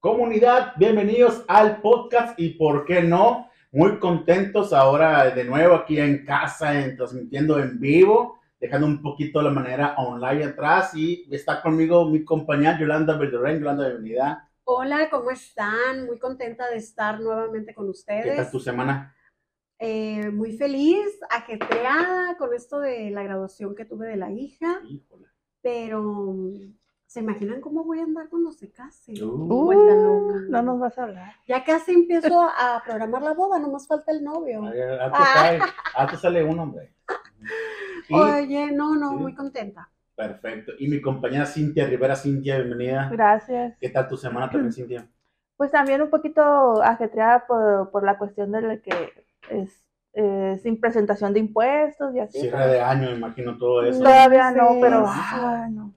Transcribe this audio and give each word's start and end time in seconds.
Comunidad, 0.00 0.74
bienvenidos 0.76 1.44
al 1.48 1.80
podcast 1.80 2.38
y 2.38 2.50
por 2.50 2.84
qué 2.84 3.02
no, 3.02 3.50
muy 3.72 3.98
contentos 3.98 4.72
ahora 4.72 5.28
de 5.34 5.42
nuevo 5.42 5.74
aquí 5.74 5.98
en 5.98 6.24
casa, 6.24 6.80
en, 6.80 6.96
transmitiendo 6.96 7.58
en 7.58 7.80
vivo, 7.80 8.38
dejando 8.60 8.86
un 8.86 9.02
poquito 9.02 9.42
la 9.42 9.50
manera 9.50 9.96
online 9.96 10.44
atrás 10.44 10.94
y 10.94 11.26
está 11.34 11.60
conmigo 11.60 12.08
mi 12.08 12.24
compañera 12.24 12.78
Yolanda 12.78 13.18
Belderén. 13.18 13.58
Yolanda, 13.58 13.88
bienvenida. 13.88 14.48
Hola, 14.62 15.10
¿cómo 15.10 15.32
están? 15.32 16.06
Muy 16.06 16.20
contenta 16.20 16.70
de 16.70 16.76
estar 16.76 17.20
nuevamente 17.20 17.74
con 17.74 17.88
ustedes. 17.88 18.24
¿Qué 18.24 18.36
tal 18.36 18.50
tu 18.52 18.60
semana? 18.60 19.16
Eh, 19.80 20.30
muy 20.30 20.56
feliz, 20.56 21.18
ajetreada 21.28 22.36
con 22.36 22.54
esto 22.54 22.78
de 22.78 23.10
la 23.10 23.24
graduación 23.24 23.74
que 23.74 23.84
tuve 23.84 24.06
de 24.06 24.16
la 24.16 24.30
hija. 24.30 24.80
Híjole. 24.88 25.26
Pero 25.60 26.36
¿Se 27.08 27.20
imaginan 27.20 27.62
cómo 27.62 27.84
voy 27.84 28.00
a 28.00 28.02
andar 28.02 28.28
cuando 28.28 28.52
se 28.52 28.70
case? 28.70 29.14
Uh. 29.24 29.64
Vuelta 29.64 29.94
loca. 29.94 30.34
No 30.50 30.62
nos 30.62 30.78
vas 30.78 30.98
a 30.98 31.04
hablar. 31.04 31.32
Ya 31.46 31.64
casi 31.64 31.92
empiezo 31.94 32.42
a 32.42 32.82
programar 32.84 33.22
la 33.22 33.32
boda, 33.32 33.58
nomás 33.58 33.86
falta 33.86 34.12
el 34.12 34.22
novio. 34.22 34.62
A 34.66 34.70
ver, 34.70 35.00
a 35.00 35.10
tu 35.10 35.18
cae, 35.34 35.58
a 35.96 36.06
tu 36.06 36.16
sale 36.18 36.44
un 36.44 36.58
hombre. 36.58 36.92
Y- 38.10 38.14
Oye, 38.14 38.72
no, 38.72 38.94
no, 38.96 39.10
Sí. 39.10 39.16
muy 39.16 39.34
contenta. 39.34 39.88
Perfecto. 40.14 40.72
Y 40.78 40.88
mi 40.88 41.00
compañera 41.00 41.44
Cintia 41.46 41.86
Rivera, 41.86 42.14
Cintia, 42.16 42.56
bienvenida. 42.58 43.08
Gracias. 43.10 43.76
¿Qué 43.80 43.88
tal 43.90 44.06
tu 44.08 44.16
semana 44.18 44.50
también, 44.50 44.72
Cintia? 44.74 45.08
Pues 45.56 45.70
también 45.70 46.02
un 46.02 46.10
poquito 46.10 46.82
ajetreada 46.82 47.46
por, 47.46 47.90
por 47.90 48.04
la 48.04 48.16
cuestión 48.18 48.52
de 48.52 48.60
la 48.62 48.76
que 48.78 49.12
es 49.50 49.82
eh, 50.12 50.58
sin 50.62 50.78
presentación 50.80 51.32
de 51.32 51.40
impuestos 51.40 52.14
y 52.14 52.20
así. 52.20 52.38
Cierre 52.40 52.66
de 52.68 52.80
año, 52.80 53.10
me 53.10 53.16
imagino 53.16 53.56
todo 53.58 53.82
eso. 53.82 53.98
Todavía 54.02 54.50
no, 54.52 54.68
Sí, 54.72 54.78
pero 54.80 55.06
sí. 55.06 55.12
ay, 55.22 55.70
no. 55.72 55.94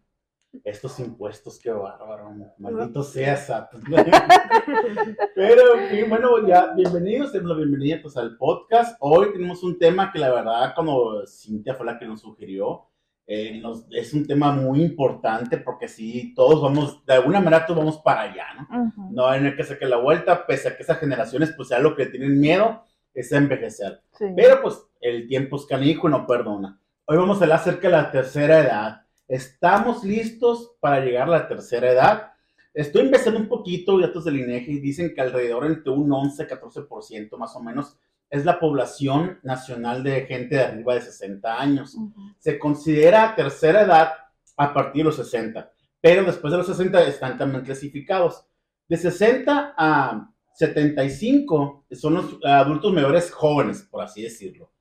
Estos 0.66 1.00
impuestos, 1.00 1.60
qué 1.60 1.72
bárbaro. 1.72 2.30
Maldito 2.58 3.04
sea 3.04 3.38
Sat. 3.38 3.72
Pero, 5.36 5.64
y 5.94 6.04
bueno, 6.04 6.46
ya, 6.46 6.74
bienvenidos, 6.76 7.34
la 7.34 7.56
bienvenida 7.56 8.00
pues, 8.02 8.18
al 8.18 8.36
podcast. 8.38 8.98
Hoy 9.00 9.32
tenemos 9.32 9.64
un 9.64 9.80
tema 9.80 10.12
que 10.12 10.20
la 10.20 10.30
verdad, 10.30 10.74
como 10.76 11.26
Cintia 11.26 11.74
fue 11.74 11.86
la 11.86 11.98
que 11.98 12.06
nos 12.06 12.20
sugirió, 12.20 12.82
eh, 13.26 13.62
nos- 13.62 13.88
es 13.92 14.14
un 14.14 14.28
tema 14.28 14.52
muy 14.52 14.82
importante 14.84 15.58
porque 15.58 15.88
sí, 15.88 16.34
todos 16.36 16.62
vamos, 16.62 17.06
de 17.06 17.14
alguna 17.14 17.40
manera 17.40 17.66
todos 17.66 17.80
vamos 17.80 17.98
para 18.00 18.24
allá, 18.24 18.46
¿no? 18.70 18.94
No 19.10 19.28
hay 19.28 19.56
que 19.56 19.64
sacar 19.64 19.88
la 19.88 19.98
vuelta, 19.98 20.46
pese 20.46 20.68
a 20.68 20.76
que 20.76 20.84
esas 20.84 20.98
generaciones, 21.00 21.54
pues, 21.56 21.70
sea 21.70 21.80
lo 21.80 21.96
que 21.96 22.08
tienen 22.08 22.38
miedo 22.40 22.84
es 23.14 23.32
envejecer. 23.32 24.02
Sí. 24.12 24.26
Pero 24.36 24.62
pues 24.62 24.86
el 25.00 25.28
tiempo 25.30 25.56
es 25.56 25.66
canijo 25.66 26.10
y 26.10 26.12
no 26.12 26.28
perdona. 26.28 26.78
Hoy 27.06 27.16
vamos 27.18 27.40
a 27.40 27.44
hablar 27.46 27.60
acerca 27.60 27.88
de 27.88 27.94
la 27.94 28.12
tercera 28.12 28.60
edad. 28.60 28.98
¿Estamos 29.32 30.04
listos 30.04 30.74
para 30.82 31.00
llegar 31.00 31.30
a 31.30 31.32
la 31.32 31.48
tercera 31.48 31.90
edad? 31.90 32.34
Estoy 32.74 33.04
investigando 33.04 33.40
un 33.40 33.48
poquito, 33.48 33.98
datos 33.98 34.26
del 34.26 34.42
INEGI 34.42 34.82
dicen 34.82 35.14
que 35.16 35.22
alrededor 35.22 35.68
entre 35.68 35.90
un 35.90 36.10
11-14% 36.10 37.38
más 37.38 37.56
o 37.56 37.64
menos 37.64 37.98
es 38.30 38.44
la 38.44 38.60
población 38.60 39.40
nacional 39.42 40.04
de 40.04 40.26
gente 40.26 40.56
de 40.56 40.64
arriba 40.64 40.96
de 40.96 41.02
60 41.04 41.62
años. 41.62 41.96
Se 42.40 42.60
considera 42.60 43.34
tercera 43.34 43.84
edad 43.84 44.12
a 44.58 44.74
partir 44.74 45.00
de 45.00 45.06
los 45.06 45.16
60, 45.16 45.72
pero 46.02 46.26
después 46.26 46.52
de 46.52 46.58
los 46.58 46.68
60 46.68 47.02
están 47.04 47.38
también 47.38 47.64
clasificados. 47.64 48.46
De 48.90 48.98
60 48.98 49.76
a 49.78 50.30
75 50.56 51.86
son 51.94 52.16
los 52.16 52.38
adultos 52.44 52.92
mayores 52.92 53.32
jóvenes, 53.32 53.88
por 53.90 54.04
así 54.04 54.24
decirlo. 54.24 54.74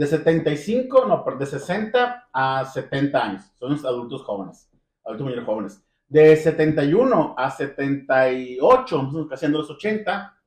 De 0.00 0.06
75, 0.06 1.04
no, 1.04 1.22
de 1.38 1.44
60 1.44 2.30
a 2.32 2.64
70 2.64 3.22
años 3.22 3.42
son 3.58 3.72
los 3.72 3.84
adultos 3.84 4.22
jóvenes, 4.22 4.70
adultos 5.04 5.26
mayores 5.26 5.44
jóvenes. 5.44 5.84
De 6.08 6.36
71 6.36 7.34
a 7.36 7.50
78, 7.50 9.26
casi 9.28 9.44
en 9.44 9.52
los 9.52 9.68
80, 9.68 10.38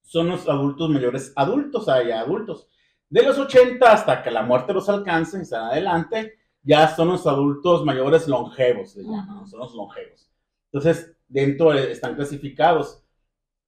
son 0.00 0.30
los 0.30 0.48
adultos 0.48 0.88
mayores 0.88 1.34
adultos, 1.36 1.86
allá 1.86 2.20
adultos. 2.20 2.66
De 3.10 3.22
los 3.22 3.36
80 3.36 3.92
hasta 3.92 4.22
que 4.22 4.30
la 4.30 4.42
muerte 4.42 4.72
los 4.72 4.88
alcance 4.88 5.38
y 5.38 5.44
salen 5.44 5.68
adelante, 5.68 6.38
ya 6.62 6.88
son 6.88 7.08
los 7.08 7.26
adultos 7.26 7.84
mayores 7.84 8.26
longevos, 8.26 8.96
le 8.96 9.02
llaman, 9.02 9.46
son 9.46 9.60
los 9.60 9.74
longevos. 9.74 10.30
Entonces, 10.72 11.14
dentro 11.28 11.74
están 11.74 12.14
clasificados 12.14 13.03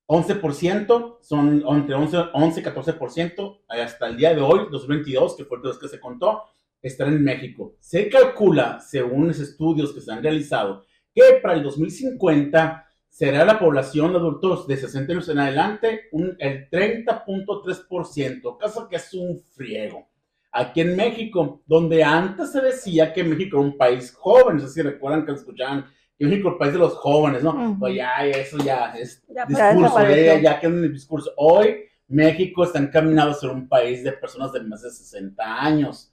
11%, 0.07 1.19
son 1.21 1.65
entre 1.69 1.95
11, 1.95 2.17
11 2.33 2.61
y 2.61 2.63
14%, 2.63 3.61
hasta 3.69 4.07
el 4.07 4.17
día 4.17 4.35
de 4.35 4.41
hoy, 4.41 4.67
2022, 4.71 5.37
que 5.37 5.45
fue 5.45 5.59
el 5.63 5.79
que 5.79 5.89
se 5.89 6.01
contó, 6.01 6.43
están 6.81 7.09
en 7.09 7.25
México. 7.25 7.75
Se 7.81 8.09
calcula, 8.09 8.81
según 8.81 9.29
los 9.29 9.41
estudios 9.41 9.93
que 9.93 10.01
se 10.01 10.13
han 10.13 10.23
realizado, 10.23 10.85
que 11.13 11.41
para 11.43 11.55
el 11.55 11.63
2050 11.63 12.87
será 13.09 13.45
la 13.45 13.59
población 13.59 14.13
de 14.13 14.19
adultos 14.19 14.69
de 14.69 14.77
60 14.77 15.13
años 15.13 15.29
en 15.29 15.39
adelante 15.39 16.03
un, 16.13 16.37
el 16.39 16.69
30.3%, 16.71 18.59
caso 18.59 18.89
que 18.89 18.97
es 18.97 19.15
un 19.15 19.43
friego. 19.51 20.07
Aquí 20.53 20.83
en 20.83 20.95
México, 20.97 21.63
donde 21.67 22.05
antes 22.05 22.53
se 22.53 22.61
decía 22.61 23.13
que 23.13 23.25
México 23.25 23.59
era 23.59 23.67
un 23.67 23.77
país 23.77 24.13
joven, 24.15 24.57
no 24.57 24.63
sé 24.63 24.69
si 24.69 24.83
recuerdan 24.83 25.27
que 25.27 25.33
escuchaban 25.33 25.87
que 26.19 26.25
México 26.27 26.49
era 26.49 26.55
el 26.55 26.59
país 26.59 26.73
de 26.73 26.79
los 26.79 26.95
jóvenes, 26.95 27.43
¿no? 27.43 27.51
Ujú. 27.51 27.79
Pues 27.79 27.95
ya, 27.97 28.25
eso 28.27 28.59
ya 28.59 28.93
es 28.97 29.25
Ya, 29.29 29.45
discurso, 29.47 30.01
ya, 30.09 30.41
ya 30.41 30.61
quedó 30.61 30.71
en 30.79 30.85
el 30.85 30.93
discurso. 30.93 31.33
Hoy 31.37 31.85
México 32.09 32.65
está 32.65 32.79
encaminado 32.79 33.31
a 33.31 33.35
ser 33.35 33.51
un 33.51 33.69
país 33.69 34.03
de 34.05 34.13
personas 34.13 34.53
de 34.53 34.61
más 34.63 34.83
de 34.83 34.91
60 34.91 35.63
años. 35.63 36.13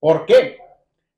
¿Por 0.00 0.26
qué? 0.26 0.58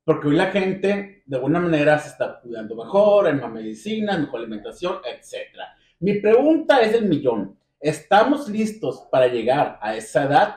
Porque 0.03 0.27
hoy 0.29 0.35
la 0.35 0.47
gente 0.47 1.23
de 1.25 1.35
alguna 1.35 1.59
manera 1.59 1.97
se 1.99 2.09
está 2.09 2.39
cuidando 2.41 2.75
mejor, 2.75 3.27
en 3.27 3.39
más 3.39 3.51
medicina, 3.51 4.17
mejor 4.17 4.39
alimentación, 4.39 4.97
etc. 5.05 5.59
Mi 5.99 6.19
pregunta 6.19 6.81
es 6.81 6.93
el 6.95 7.07
millón. 7.07 7.57
¿Estamos 7.79 8.47
listos 8.49 9.07
para 9.11 9.27
llegar 9.27 9.77
a 9.81 9.95
esa 9.95 10.23
edad? 10.25 10.55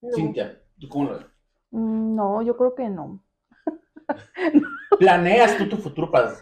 no. 0.00 0.10
Cintia, 0.14 0.60
¿tú 0.78 0.88
cómo 0.88 1.04
lo 1.10 1.18
ves? 1.18 1.26
Mm, 1.70 2.14
No, 2.16 2.42
yo 2.42 2.56
creo 2.56 2.74
que 2.74 2.88
no. 2.88 3.20
¿Planeas 4.98 5.56
tú 5.58 5.68
tu 5.68 5.76
futuro 5.76 6.10
para, 6.10 6.34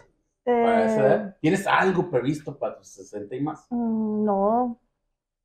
para 0.59 0.85
esa 0.85 1.01
Eh, 1.01 1.07
edad? 1.07 1.37
¿Tienes 1.41 1.67
algo 1.67 2.09
previsto 2.09 2.57
para 2.57 2.77
tus 2.77 2.89
60 2.89 3.35
y 3.35 3.41
más? 3.41 3.69
mm, 3.69 4.25
no, 4.25 4.79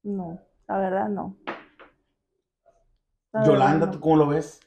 no, 0.05 0.41
la 0.69 0.79
verdad 0.79 1.09
no. 1.09 1.37
La 3.33 3.47
verdad, 3.47 3.53
Yolanda, 3.53 3.87
no. 3.87 3.91
¿tú 3.91 4.01
cómo 4.01 4.17
lo 4.17 4.29
ves? 4.29 4.61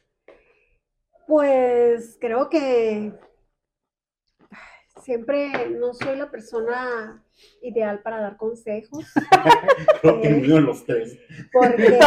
Pues 1.27 2.17
creo 2.19 2.49
que 2.49 3.13
siempre 5.01 5.69
no 5.69 5.93
soy 5.93 6.15
la 6.17 6.31
persona 6.31 7.23
ideal 7.61 8.01
para 8.01 8.19
dar 8.21 8.37
consejos. 8.37 9.05
Creo 10.01 10.21
que 10.21 10.29
Eh. 10.29 10.35
ninguno 10.35 10.55
de 10.55 10.61
los 10.61 10.85
tres. 10.85 11.17
Porque 11.51 11.99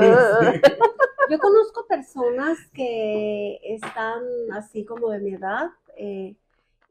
yo 1.30 1.38
conozco 1.38 1.86
personas 1.88 2.58
que 2.72 3.58
están 3.64 4.22
así 4.52 4.84
como 4.84 5.10
de 5.10 5.18
mi 5.20 5.34
edad 5.34 5.70
eh, 5.96 6.36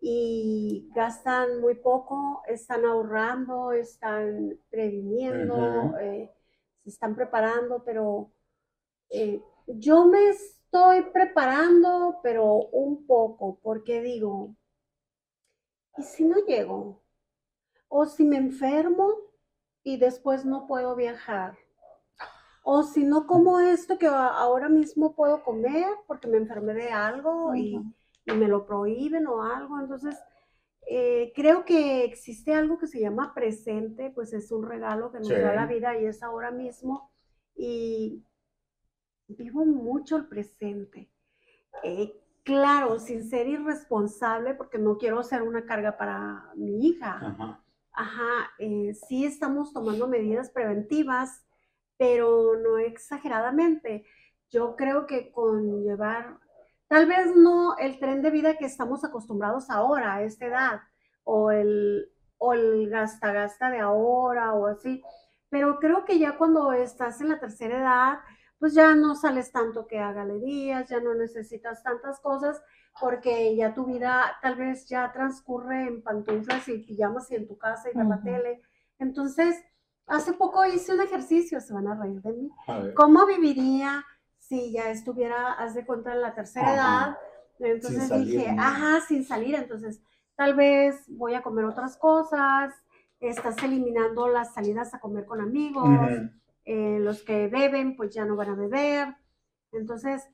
y 0.07 0.87
gastan 0.93 1.61
muy 1.61 1.73
poco, 1.75 2.43
están 2.47 2.85
ahorrando, 2.85 3.71
estando 3.71 4.55
previniendo, 4.69 5.55
Ujú. 5.55 5.97
eh, 5.99 6.31
se 6.83 6.89
están 6.91 7.15
preparando, 7.15 7.83
pero 7.83 8.31
eh, 9.09 9.41
yo 9.67 10.05
me 10.07 10.29
estoy 10.29 11.03
preparando, 11.13 12.19
pero 12.23 12.45
un 12.71 13.07
poco, 13.07 13.59
porque 13.63 14.01
digo, 14.01 14.55
¿y 15.97 16.03
si 16.03 16.23
no 16.25 16.37
llego? 16.45 17.01
O 17.89 18.05
si 18.05 18.25
me 18.25 18.37
enfermo 18.37 19.09
y 19.83 19.97
después 19.97 20.45
no 20.45 20.67
puedo 20.67 20.95
viajar. 20.95 21.57
O 22.63 22.83
si 22.83 23.03
no 23.05 23.27
como 23.27 23.59
esto 23.59 23.97
que 23.97 24.07
ahora 24.07 24.67
mismo 24.69 25.15
puedo 25.15 25.43
comer 25.43 25.85
porque 26.07 26.27
me 26.27 26.37
enfermé 26.37 26.73
de 26.73 26.89
algo 26.91 27.55
y, 27.55 27.61
Ujú. 27.63 27.85
y 27.85 28.04
me 28.33 28.47
lo 28.47 28.65
prohíben 28.65 29.27
o 29.27 29.43
algo. 29.43 29.79
Entonces, 29.79 30.17
eh, 30.89 31.31
creo 31.35 31.65
que 31.65 32.03
existe 32.03 32.53
algo 32.53 32.77
que 32.77 32.87
se 32.87 32.99
llama 32.99 33.33
presente, 33.33 34.11
pues 34.11 34.33
es 34.33 34.51
un 34.51 34.67
regalo 34.67 35.11
que 35.11 35.19
nos 35.19 35.27
Sí. 35.27 35.35
da 35.35 35.53
la 35.53 35.65
vida 35.65 35.97
y 35.99 36.05
es 36.05 36.21
ahora 36.23 36.51
mismo. 36.51 37.11
Y 37.55 38.23
vivo 39.27 39.65
mucho 39.65 40.17
el 40.17 40.27
presente. 40.27 41.09
Eh, 41.83 42.13
claro, 42.43 42.99
sin 42.99 43.27
ser 43.27 43.47
irresponsable, 43.47 44.53
porque 44.53 44.77
no 44.77 44.97
quiero 44.97 45.23
ser 45.23 45.41
una 45.41 45.65
carga 45.65 45.97
para 45.97 46.51
mi 46.55 46.87
hija. 46.87 47.19
Ajá. 47.21 47.61
Ajá, 47.97 48.51
eh, 48.59 48.93
sí 49.07 49.25
estamos 49.25 49.71
tomando 49.71 50.07
medidas 50.07 50.49
preventivas, 50.49 51.45
pero 51.97 52.57
no 52.57 52.77
exageradamente. 52.77 54.05
Yo 54.51 54.75
creo 54.75 55.05
que 55.07 55.31
con 55.31 55.81
llevar, 55.83 56.39
tal 56.87 57.07
vez 57.07 57.35
no 57.35 57.77
el 57.77 57.99
tren 57.99 58.21
de 58.21 58.31
vida 58.31 58.57
que 58.57 58.65
estamos 58.65 59.03
acostumbrados 59.03 59.69
ahora, 59.69 60.15
a 60.15 60.23
esta 60.23 60.45
edad, 60.45 60.81
o 61.23 61.51
el, 61.51 62.11
o 62.37 62.53
el 62.53 62.89
gasta-gasta 62.89 63.69
de 63.69 63.79
ahora, 63.79 64.53
o 64.53 64.67
así, 64.67 65.01
pero 65.49 65.79
creo 65.79 66.05
que 66.05 66.19
ya 66.19 66.37
cuando 66.37 66.73
estás 66.73 67.21
en 67.21 67.29
la 67.29 67.39
tercera 67.39 67.79
edad, 67.79 68.19
pues 68.59 68.73
ya 68.73 68.95
no 68.95 69.15
sales 69.15 69.51
tanto 69.51 69.87
que 69.87 69.99
a 69.99 70.11
galerías, 70.11 70.89
ya 70.89 70.99
no 70.99 71.13
necesitas 71.13 71.83
tantas 71.83 72.19
cosas, 72.19 72.61
porque 72.99 73.55
ya 73.55 73.73
tu 73.73 73.85
vida 73.85 74.37
tal 74.41 74.55
vez 74.55 74.87
ya 74.87 75.11
transcurre 75.11 75.87
en 75.87 76.01
pantuflas 76.01 76.67
y 76.67 76.79
pijamas 76.79 77.29
y 77.31 77.35
en 77.35 77.47
tu 77.47 77.57
casa 77.57 77.89
y 77.89 77.97
ver 77.97 78.05
la 78.05 78.21
tele. 78.21 78.61
Entonces, 78.99 79.61
hace 80.07 80.33
poco 80.33 80.65
hice 80.65 80.93
un 80.93 81.01
ejercicio, 81.01 81.59
se 81.59 81.73
van 81.73 81.87
a 81.87 81.95
reír 81.95 82.21
de 82.21 82.33
mí. 82.33 82.49
A. 82.67 82.93
¿Cómo 82.95 83.25
viviría 83.25 84.05
si 84.47 84.71
ya 84.71 84.89
estuviera, 84.91 85.53
haz 85.53 85.73
de 85.73 85.85
cuenta, 85.85 86.13
en 86.13 86.21
la 86.21 86.35
tercera 86.35 86.73
Ajá. 86.73 86.75
edad? 86.75 87.17
Entonces 87.59 87.99
Sin 88.01 88.09
salir, 88.09 88.37
dije, 88.37 88.51
¿no? 88.53 88.61
ajá, 88.61 89.01
sin 89.01 89.23
salir. 89.23 89.55
Entonces, 89.55 90.01
tal 90.35 90.55
vez 90.55 91.03
voy 91.07 91.33
a 91.33 91.41
comer 91.41 91.65
otras 91.65 91.97
cosas, 91.97 92.73
estás 93.19 93.61
eliminando 93.63 94.27
las 94.27 94.53
salidas 94.53 94.93
a 94.93 94.99
comer 94.99 95.25
con 95.25 95.41
amigos, 95.41 96.09
eh, 96.65 96.99
los 96.99 97.23
que 97.23 97.47
beben, 97.47 97.95
pues 97.95 98.13
ya 98.13 98.25
no 98.25 98.35
van 98.35 98.49
a 98.49 98.55
beber. 98.55 99.15
Entonces, 99.71 100.27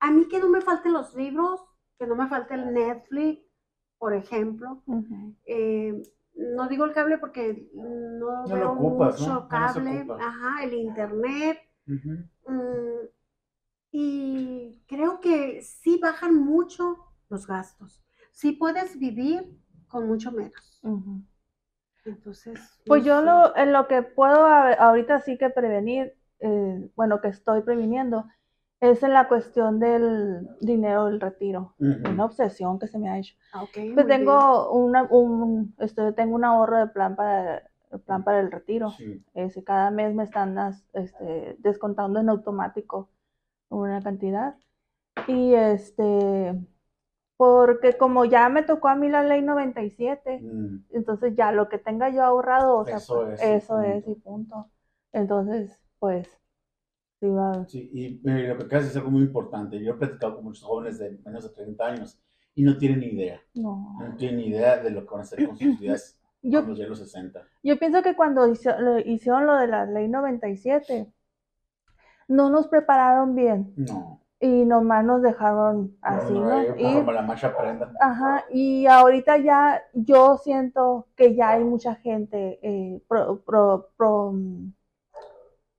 a 0.00 0.10
mí 0.10 0.28
que 0.28 0.38
no 0.38 0.48
me 0.48 0.60
falten 0.60 0.92
los 0.92 1.14
libros, 1.14 1.60
que 1.98 2.06
no 2.06 2.14
me 2.14 2.28
falte 2.28 2.54
el 2.54 2.72
Netflix, 2.72 3.42
por 3.98 4.14
ejemplo. 4.14 4.82
Eh, 5.44 6.00
no 6.34 6.68
digo 6.68 6.84
el 6.84 6.92
cable 6.92 7.18
porque 7.18 7.68
no, 7.74 8.46
No 8.46 8.46
lo 8.46 8.54
veo 8.54 8.72
ocupas, 8.72 9.18
mucho 9.20 9.32
¿no? 9.32 9.48
Cable, 9.48 10.06
ajá, 10.20 10.62
el 10.62 10.74
internet. 10.74 11.58
Mm, 11.86 13.08
y 13.90 14.82
creo 14.86 15.20
que 15.20 15.62
sí 15.62 15.98
bajan 16.00 16.34
mucho 16.34 16.96
los 17.28 17.46
gastos. 17.46 18.02
Sí 18.32 18.52
puedes 18.52 18.98
vivir 18.98 19.58
con 19.88 20.06
mucho 20.06 20.30
menos. 20.32 20.80
Entonces, 22.04 22.58
Pues 22.86 23.02
no 23.02 23.06
yo 23.06 23.20
sé. 23.20 23.26
lo, 23.26 23.56
en 23.56 23.72
lo 23.72 23.86
que 23.88 24.02
puedo 24.02 24.44
a- 24.46 24.72
ahorita 24.72 25.20
sí 25.20 25.36
que 25.38 25.50
prevenir, 25.50 26.14
eh, 26.40 26.90
bueno, 26.96 27.20
que 27.20 27.28
estoy 27.28 27.62
previniendo, 27.62 28.24
es 28.80 29.02
en 29.02 29.12
la 29.12 29.26
cuestión 29.28 29.80
del 29.80 30.48
dinero 30.60 31.06
del 31.06 31.20
retiro. 31.20 31.74
Una 31.78 32.24
obsesión 32.24 32.78
que 32.78 32.86
se 32.86 32.98
me 32.98 33.10
ha 33.10 33.18
hecho. 33.18 33.34
Ah, 33.52 33.62
ok, 33.64 33.76
Pues 33.94 34.06
tengo 34.06 34.70
una, 34.72 35.02
un, 35.10 35.74
este, 35.78 36.12
tengo 36.12 36.36
un 36.36 36.44
ahorro 36.44 36.78
de 36.78 36.86
plan 36.86 37.16
para, 37.16 37.62
plan 38.06 38.22
para 38.22 38.40
el 38.40 38.50
retiro. 38.52 38.90
Sí. 38.90 39.22
Ese, 39.34 39.64
cada 39.64 39.90
mes 39.90 40.14
me 40.14 40.22
están 40.24 40.56
este, 40.92 41.56
descontando 41.58 42.20
en 42.20 42.28
automático 42.28 43.08
una 43.68 44.00
cantidad. 44.02 44.56
Y 45.26 45.54
este, 45.54 46.54
porque 47.36 47.96
como 47.98 48.24
ya 48.24 48.48
me 48.48 48.62
tocó 48.62 48.88
a 48.88 48.96
mí 48.96 49.08
la 49.08 49.22
ley 49.22 49.42
97, 49.42 50.40
Mm. 50.42 50.84
entonces 50.90 51.34
ya 51.36 51.52
lo 51.52 51.68
que 51.68 51.78
tenga 51.78 52.08
yo 52.10 52.22
ahorrado, 52.24 52.78
o 52.78 52.84
sea, 52.84 52.96
Eso 52.96 53.22
pues, 53.24 53.40
es, 53.40 53.48
y 53.48 53.52
eso 53.56 53.80
es 53.82 54.04
punto. 54.04 54.10
y 54.10 54.14
punto. 54.22 54.70
Entonces, 55.12 55.80
pues, 55.98 56.28
sí 57.20 57.28
va. 57.28 57.64
Sí, 57.68 57.90
y 57.92 58.20
decir 58.78 58.90
es 58.90 58.96
algo 58.96 59.10
muy 59.10 59.22
importante. 59.22 59.82
Yo 59.82 59.92
he 59.92 59.96
platicado 59.96 60.36
con 60.36 60.44
muchos 60.44 60.64
jóvenes 60.64 60.98
de 60.98 61.18
menos 61.24 61.44
de 61.44 61.50
30 61.54 61.86
años 61.86 62.20
y 62.54 62.62
no 62.62 62.76
tienen 62.78 63.00
ni 63.00 63.06
idea. 63.06 63.40
No. 63.54 63.96
No 64.00 64.16
tienen 64.16 64.36
ni 64.38 64.46
idea 64.48 64.76
de 64.78 64.90
lo 64.90 65.02
que 65.04 65.10
van 65.10 65.20
a 65.20 65.22
hacer 65.22 65.46
con 65.46 65.56
sus 65.56 65.58
vidas 65.80 66.20
Yo, 66.42 66.60
cuando 66.60 66.74
lleguen 66.74 66.90
los 66.90 66.98
60. 67.00 67.42
yo 67.62 67.78
pienso 67.78 68.02
que 68.02 68.14
cuando 68.16 68.46
hizo- 68.48 68.78
lo- 68.78 68.98
hicieron 69.00 69.46
lo 69.46 69.56
de 69.56 69.66
la 69.68 69.84
ley 69.86 70.08
97, 70.08 71.12
no 72.28 72.50
nos 72.50 72.68
prepararon 72.68 73.34
bien. 73.34 73.72
No. 73.76 74.20
y 74.40 74.64
nomás 74.64 75.04
nos 75.04 75.20
dejaron 75.20 75.96
así, 76.00 76.32
no, 76.32 76.62
¿no? 76.62 76.76
Y, 76.76 77.02
la 77.12 77.22
marcha 77.22 77.52
ajá, 78.00 78.44
y 78.50 78.86
ahorita 78.86 79.38
ya 79.38 79.82
yo 79.94 80.36
siento 80.36 81.08
que 81.16 81.34
ya 81.34 81.50
hay 81.50 81.64
mucha 81.64 81.96
gente 81.96 82.60
eh, 82.62 83.02
pro, 83.08 83.40
pro- 83.44 83.88
pro- 83.96 84.30
mm, 84.32 84.72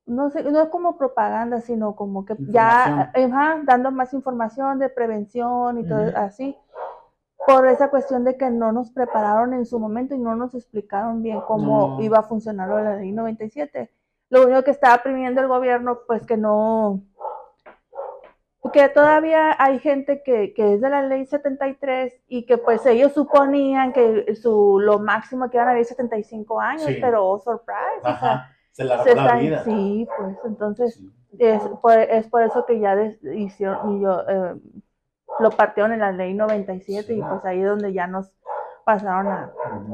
no 0.08 0.30
sé, 0.30 0.44
no 0.44 0.62
es 0.62 0.70
como 0.70 0.98
propaganda, 0.98 1.62
sino 1.62 1.96
como 1.96 2.26
que 2.26 2.36
ya 2.50 3.12
ajá, 3.16 3.62
dando 3.64 3.92
más 3.92 4.14
información 4.14 4.78
de 4.80 4.90
prevención 4.90 5.78
y 5.80 5.88
todo 5.88 6.12
así, 6.18 6.58
por 7.48 7.66
esa 7.68 7.90
cuestión 7.90 8.26
de 8.26 8.36
que 8.36 8.50
no 8.50 8.72
nos 8.74 8.92
prepararon 8.92 9.54
en 9.54 9.66
su 9.66 9.80
momento 9.80 10.16
y 10.16 10.20
no 10.20 10.36
nos 10.36 10.54
explicaron 10.54 11.22
bien 11.24 11.40
cómo 11.48 11.96
No. 11.98 12.02
iba 12.02 12.20
a 12.20 12.24
funcionar 12.24 12.68
la 12.70 12.96
ley 12.98 13.12
97. 13.14 13.90
Lo 14.30 14.44
único 14.46 14.64
que 14.64 14.72
estaba 14.72 15.02
previniendo 15.02 15.42
el 15.42 15.48
gobierno, 15.48 16.00
pues 16.08 16.26
que 16.26 16.38
no, 16.38 17.02
porque 18.62 18.88
todavía 18.90 19.56
hay 19.58 19.80
gente 19.80 20.22
que, 20.24 20.54
que 20.54 20.76
es 20.76 20.82
de 20.82 20.90
la 20.90 21.02
ley 21.04 21.26
73 21.26 22.14
y 22.28 22.46
que 22.46 22.58
pues 22.58 22.86
ellos 22.86 23.14
suponían 23.14 23.94
que 23.94 24.36
su, 24.36 24.80
lo 24.80 25.00
máximo 25.00 25.50
que 25.50 25.58
iban 25.58 25.70
a 25.70 25.74
vivir 25.74 25.86
75 25.86 26.60
años, 26.60 26.84
Sí. 26.84 26.98
pero 27.02 27.26
oh, 27.26 27.40
surprise, 27.40 28.00
o 28.02 28.04
sea, 28.04 28.12
Ajá. 28.12 28.56
Se 28.72 28.84
la 28.84 29.04
se 29.04 29.16
la 29.16 29.24
están- 29.24 29.40
vida. 29.40 29.64
sí, 29.64 30.08
pues 30.18 30.38
entonces 30.46 30.96
Sí. 30.96 31.12
es 31.40 31.64
por, 31.82 31.94
es 31.98 32.28
por 32.28 32.44
eso 32.44 32.66
que 32.66 32.80
ya 32.80 32.96
des- 32.96 33.20
hicieron, 33.24 33.98
y 33.98 34.02
yo, 34.04 34.22
eh, 34.28 34.56
lo 35.40 35.50
partieron 35.52 35.94
en 35.94 36.00
la 36.00 36.12
ley 36.12 36.34
97 36.34 37.14
y 37.14 37.18
Sí. 37.18 37.22
pues 37.28 37.46
ahí 37.46 37.62
es 37.62 37.68
donde 37.68 37.94
ya 37.94 38.08
nos 38.08 38.32
pasaron 38.86 39.28
a, 39.28 39.54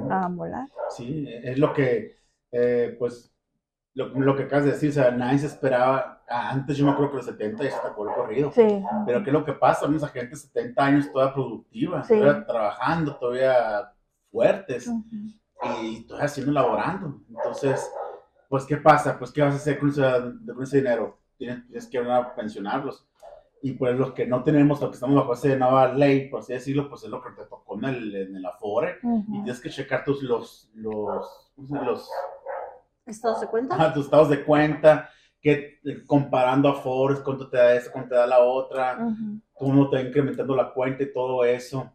a 0.09 0.29
molar. 0.29 0.67
Sí, 0.89 1.27
es 1.43 1.57
lo 1.59 1.71
que, 1.73 2.15
eh, 2.51 2.95
pues, 2.97 3.31
lo, 3.95 4.07
lo 4.09 4.35
que 4.35 4.43
acabas 4.43 4.65
de 4.65 4.71
decir, 4.71 4.89
o 4.89 4.93
sea, 4.93 5.09
nadie 5.11 5.39
se 5.39 5.47
esperaba, 5.47 6.21
ah, 6.29 6.49
antes 6.51 6.75
yo 6.77 6.85
me 6.85 6.91
acuerdo 6.91 7.11
que 7.11 7.17
los 7.17 7.25
70 7.25 7.63
ya 7.63 7.71
se 7.71 7.79
tocó 7.87 8.07
el 8.07 8.13
corrido, 8.15 8.51
Sí. 8.51 8.83
pero 9.05 9.23
¿qué 9.23 9.29
es 9.29 9.33
lo 9.33 9.45
que 9.45 9.53
pasa? 9.53 9.87
Vemos 9.87 10.03
a 10.03 10.09
gente 10.09 10.29
de 10.31 10.35
70 10.35 10.85
años 10.85 11.11
toda 11.11 11.33
productiva, 11.33 12.03
Sí. 12.03 12.19
todavía 12.19 12.45
trabajando, 12.45 13.15
todavía 13.15 13.91
fuertes, 14.31 14.87
Ujú. 14.87 15.01
y 15.81 16.05
todavía 16.05 16.25
haciendo, 16.25 16.51
laborando, 16.51 17.21
entonces, 17.29 17.89
pues, 18.49 18.65
¿qué 18.65 18.77
pasa? 18.77 19.17
Pues, 19.17 19.31
¿qué 19.31 19.41
vas 19.41 19.53
a 19.53 19.57
hacer 19.57 19.79
con 19.79 19.89
ese, 19.89 20.01
con 20.53 20.63
ese 20.63 20.77
dinero? 20.77 21.17
Tienes, 21.37 21.65
tienes 21.67 21.87
que 21.87 21.97
ir 21.97 22.09
a 22.09 22.35
pensionarlos, 22.35 23.07
y 23.61 23.71
pues 23.71 23.97
los 23.97 24.11
que 24.11 24.27
no 24.27 24.43
tenemos, 24.43 24.79
los 24.81 24.89
que 24.89 24.95
estamos 24.95 25.15
bajo 25.15 25.33
esa 25.33 25.55
nueva 25.55 25.87
ley, 25.93 26.29
por 26.29 26.41
así 26.41 26.53
decirlo, 26.53 26.89
pues 26.89 27.03
es 27.03 27.09
lo 27.09 27.21
que 27.23 27.31
te 27.31 27.45
tocó 27.45 27.75
en 27.77 27.85
el, 27.85 28.15
en 28.15 28.35
el 28.35 28.45
Afore, 28.45 28.97
y 29.01 29.07
Ujú. 29.07 29.31
tienes 29.43 29.59
que 29.61 29.69
checar 29.69 30.03
tus, 30.03 30.21
los, 30.21 30.69
los, 30.75 31.51
los 31.69 32.09
¿Estás 33.05 33.41
de 33.41 33.47
cuenta? 33.47 33.75
Ajá, 33.75 33.93
tus 33.93 34.05
estados 34.05 34.29
de 34.29 34.43
cuenta, 34.43 35.09
que 35.41 35.79
eh, 35.83 36.03
comparando 36.05 36.69
a 36.69 36.75
Forex, 36.75 37.21
cuánto 37.21 37.49
te 37.49 37.57
da 37.57 37.75
esa, 37.75 37.91
cuánto 37.91 38.09
te 38.09 38.15
da 38.15 38.25
la 38.25 38.39
otra, 38.39 38.97
Ujú. 38.99 39.39
cómo 39.53 39.89
te 39.89 39.97
va 39.97 40.01
incrementando 40.01 40.55
la 40.55 40.73
cuenta 40.73 41.03
y 41.03 41.13
todo 41.13 41.45
eso. 41.45 41.91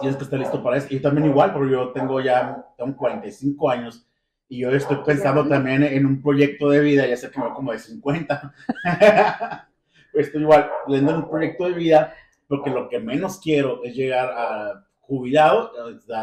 Tienes 0.00 0.16
que 0.16 0.24
estar 0.24 0.38
listo 0.38 0.62
para 0.62 0.78
eso. 0.78 0.88
Y 0.90 1.00
también 1.00 1.26
igual, 1.28 1.52
porque 1.52 1.70
yo 1.72 1.92
tengo 1.92 2.20
ya 2.20 2.66
tengo 2.76 2.96
45 2.96 3.70
años 3.70 4.06
y 4.48 4.60
yo 4.60 4.70
estoy 4.70 4.98
pensando 5.04 5.46
también 5.46 5.82
en 5.82 6.06
un 6.06 6.22
proyecto 6.22 6.70
de 6.70 6.80
vida, 6.80 7.06
ya 7.06 7.16
sé 7.16 7.30
que 7.30 7.38
me 7.38 7.46
voy 7.46 7.54
como 7.54 7.72
de 7.72 7.78
50. 7.78 8.54
estoy 10.14 10.42
igual 10.42 10.70
leyendo 10.86 11.16
un 11.16 11.28
proyecto 11.28 11.66
de 11.66 11.72
vida 11.72 12.14
porque 12.48 12.70
lo 12.70 12.88
que 12.88 13.00
menos 13.00 13.38
quiero 13.40 13.82
es 13.84 13.94
llegar 13.94 14.30
a 14.30 14.85
jubilado, 15.06 15.72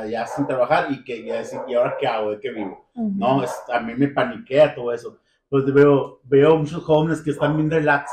ya 0.09 0.25
sin 0.27 0.45
trabajar 0.45 0.91
y 0.91 1.03
que 1.03 1.23
ya 1.25 1.35
decir, 1.35 1.59
¿y 1.67 1.73
ahora 1.73 1.95
qué 1.99 2.07
hago? 2.07 2.31
¿De 2.31 2.39
qué 2.39 2.51
vivo? 2.51 2.89
Ujú. 2.95 3.11
No, 3.15 3.43
es- 3.43 3.61
a 3.71 3.79
mí 3.79 3.93
me 3.95 4.09
paniquea 4.09 4.75
todo 4.75 4.91
eso. 4.93 5.19
Pues 5.49 5.71
veo, 5.73 6.19
veo 6.23 6.57
muchos 6.57 6.83
jóvenes 6.83 7.21
que 7.21 7.31
están 7.31 7.55
bien 7.55 7.69
relax. 7.71 8.11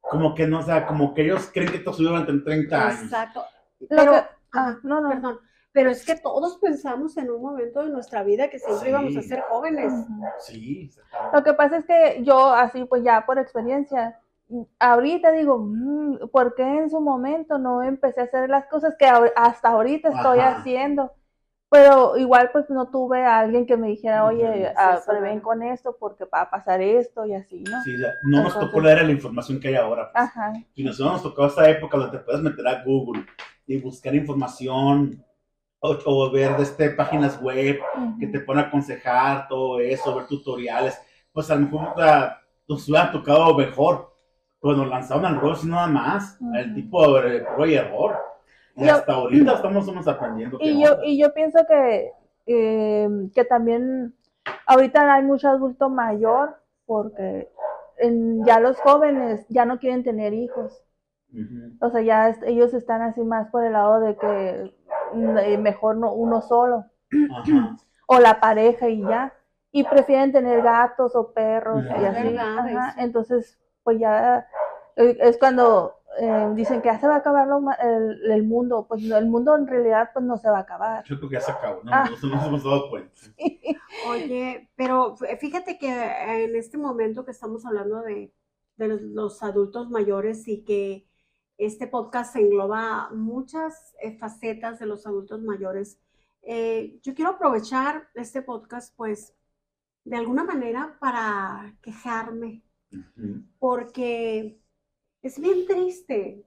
Como 0.00 0.34
que 0.34 0.46
no, 0.46 0.60
o 0.60 0.62
sea, 0.62 0.86
como 0.86 1.12
que 1.14 1.22
ellos 1.22 1.50
creen 1.52 1.70
que 1.70 1.78
esto 1.78 1.92
subió 1.92 2.10
durante 2.10 2.32
30 2.44 2.86
años. 2.88 3.02
Exacto. 3.02 3.42
Pero, 3.88 4.12
que- 4.12 4.18
ajá, 4.18 4.28
ah, 4.52 4.76
no, 4.84 5.00
no. 5.00 5.08
perdón, 5.08 5.40
pero 5.72 5.90
es 5.90 6.06
que 6.06 6.14
todos 6.16 6.58
pensamos 6.58 7.16
en 7.16 7.30
un 7.30 7.42
momento 7.42 7.82
de 7.82 7.90
nuestra 7.90 8.22
vida 8.22 8.48
que 8.48 8.58
siempre 8.58 8.84
Sí. 8.84 8.88
íbamos 8.90 9.16
a 9.16 9.22
ser 9.22 9.40
jóvenes. 9.48 9.92
Ujú. 9.92 10.22
Sí, 10.38 10.90
Lo 11.34 11.42
que 11.42 11.52
pasa 11.54 11.78
es 11.78 11.84
que 11.86 12.22
yo, 12.22 12.52
así 12.54 12.84
pues 12.84 13.02
ya 13.02 13.26
por 13.26 13.38
experiencia, 13.38 14.20
ahorita 14.78 15.32
digo, 15.32 15.58
mm, 15.58 16.28
¿por 16.30 16.54
qué 16.54 16.62
en 16.62 16.90
su 16.90 17.00
momento 17.00 17.58
no 17.58 17.82
empecé 17.82 18.20
a 18.20 18.24
hacer 18.24 18.48
las 18.48 18.66
cosas 18.66 18.94
que 18.98 19.06
hasta 19.06 19.68
ahorita 19.68 20.08
estoy 20.10 20.38
Ajá. 20.38 20.58
haciendo? 20.58 21.12
Pero 21.68 22.16
igual 22.16 22.50
pues 22.52 22.70
no 22.70 22.90
tuve 22.90 23.24
a 23.24 23.40
alguien 23.40 23.66
que 23.66 23.76
me 23.76 23.88
dijera, 23.88 24.24
oye, 24.24 24.72
ah, 24.76 25.00
prevén 25.04 25.40
con 25.40 25.64
esto 25.64 25.96
porque 25.98 26.24
va 26.24 26.42
a 26.42 26.50
pasar 26.50 26.80
esto 26.80 27.26
y 27.26 27.34
así, 27.34 27.64
¿no? 27.64 27.82
Sí, 27.82 27.92
no 28.22 28.44
nos 28.44 28.58
tocó 28.58 28.80
leer 28.80 29.04
la 29.04 29.10
información 29.10 29.58
que 29.58 29.68
hay 29.68 29.74
ahora. 29.74 30.12
pues. 30.12 30.24
Ajá. 30.24 30.52
Y 30.76 30.84
nosotros 30.84 31.14
nos 31.14 31.22
tocó 31.24 31.46
esta 31.46 31.68
época 31.68 31.98
donde 31.98 32.18
te 32.18 32.24
puedes 32.24 32.40
meter 32.40 32.66
a 32.68 32.84
Google 32.84 33.26
y 33.66 33.80
buscar 33.80 34.14
información 34.14 35.24
o, 35.80 35.98
o 36.04 36.30
ver 36.30 36.56
de 36.56 36.62
este, 36.62 36.90
páginas 36.90 37.42
web 37.42 37.80
que 38.20 38.28
te 38.28 38.40
pueden 38.40 38.64
aconsejar 38.64 39.48
todo 39.48 39.80
eso, 39.80 40.14
ver 40.14 40.28
tutoriales. 40.28 40.96
Pues 41.32 41.50
a 41.50 41.56
lo 41.56 41.62
mejor 41.62 41.94
sea, 41.96 42.40
nos 42.68 42.88
hubiera 42.88 43.10
tocado 43.10 43.54
mejor. 43.56 44.15
Pues 44.60 44.76
nos 44.76 44.88
lanzaron 44.88 45.26
al 45.26 45.40
ruedo 45.40 45.54
sin 45.56 45.70
nada 45.70 45.86
más, 45.86 46.38
el 46.54 46.74
tipo 46.74 47.20
de 47.20 47.40
prueba 47.40 47.66
y 47.68 47.74
error. 47.74 48.16
Y 48.74 48.86
Yo- 48.86 48.94
hasta 48.94 49.12
ahorita 49.12 49.54
estamos, 49.54 49.84
estamos 49.86 50.08
aprendiendo. 50.08 50.58
Y 50.60 50.82
yo, 50.82 50.92
onda. 50.92 51.06
y 51.06 51.18
yo 51.18 51.32
pienso 51.32 51.60
que, 51.66 52.12
eh, 52.46 53.08
que 53.34 53.44
también 53.44 54.14
ahorita 54.66 55.12
hay 55.14 55.22
mucho 55.22 55.48
adulto 55.48 55.88
mayor 55.88 56.56
porque 56.84 57.50
en- 57.98 58.44
ya 58.44 58.60
los 58.60 58.78
jóvenes 58.80 59.46
ya 59.48 59.64
no 59.64 59.78
quieren 59.78 60.04
tener 60.04 60.34
hijos. 60.34 60.82
O 61.80 61.90
sea, 61.90 62.00
ya 62.00 62.28
es- 62.30 62.42
ellos 62.44 62.72
están 62.72 63.02
así 63.02 63.22
más 63.22 63.48
por 63.50 63.62
el 63.64 63.72
lado 63.74 64.00
de 64.00 64.16
que 64.16 64.74
mm, 65.12 65.38
eh, 65.38 65.58
mejor 65.58 65.96
no 65.96 66.12
uno 66.12 66.40
solo 66.40 66.84
Ajá. 67.36 67.76
o 68.06 68.18
la 68.20 68.40
pareja 68.40 68.88
y 68.88 69.00
ya. 69.02 69.32
Y 69.70 69.84
prefieren 69.84 70.32
tener 70.32 70.62
gatos 70.62 71.14
o 71.14 71.32
perros 71.32 71.84
y 71.84 72.04
así. 72.04 72.36
Ajá. 72.36 72.94
Entonces, 72.98 73.58
pues 73.86 74.00
ya 74.00 74.48
eh, 74.96 75.16
es 75.20 75.38
cuando 75.38 75.94
eh, 76.18 76.50
dicen 76.56 76.82
que 76.82 76.88
ya 76.88 76.98
se 76.98 77.06
va 77.06 77.14
a 77.14 77.18
acabar 77.18 77.46
lo 77.46 77.62
el, 77.80 78.32
el 78.32 78.42
mundo, 78.42 78.84
pues 78.88 79.00
no, 79.04 79.16
el 79.16 79.26
mundo 79.26 79.54
en 79.54 79.68
realidad 79.68 80.10
pues 80.12 80.24
no 80.24 80.36
se 80.36 80.50
va 80.50 80.58
a 80.58 80.62
acabar. 80.62 81.04
Yo 81.04 81.16
creo 81.18 81.28
que 81.28 81.34
ya 81.34 81.40
se 81.40 81.52
acabó, 81.52 81.84
¿no? 81.84 81.92
Ah. 81.94 82.10
No 82.20 82.28
nos 82.28 82.46
hemos 82.46 82.64
dado 82.64 82.90
cuenta. 82.90 83.20
Oye, 84.10 84.68
pero 84.74 85.14
fíjate 85.38 85.78
que 85.78 85.88
en 85.88 86.56
este 86.56 86.78
momento 86.78 87.24
que 87.24 87.30
estamos 87.30 87.64
hablando 87.64 88.02
de, 88.02 88.32
de 88.76 88.88
los, 88.88 89.00
los 89.02 89.42
adultos 89.44 89.88
mayores 89.88 90.48
y 90.48 90.64
que 90.64 91.06
este 91.58 91.86
podcast 91.86 92.34
engloba 92.34 93.10
muchas 93.12 93.94
eh, 94.02 94.18
facetas 94.18 94.80
de 94.80 94.86
los 94.86 95.06
adultos 95.06 95.40
mayores, 95.42 96.00
eh, 96.42 96.98
yo 97.02 97.14
quiero 97.14 97.32
aprovechar 97.32 98.08
este 98.14 98.42
podcast, 98.42 98.96
pues, 98.96 99.32
de 100.02 100.16
alguna 100.16 100.42
manera 100.42 100.96
para 100.98 101.76
quejarme. 101.82 102.65
Porque 103.58 104.58
es 105.22 105.40
bien 105.40 105.66
triste 105.66 106.44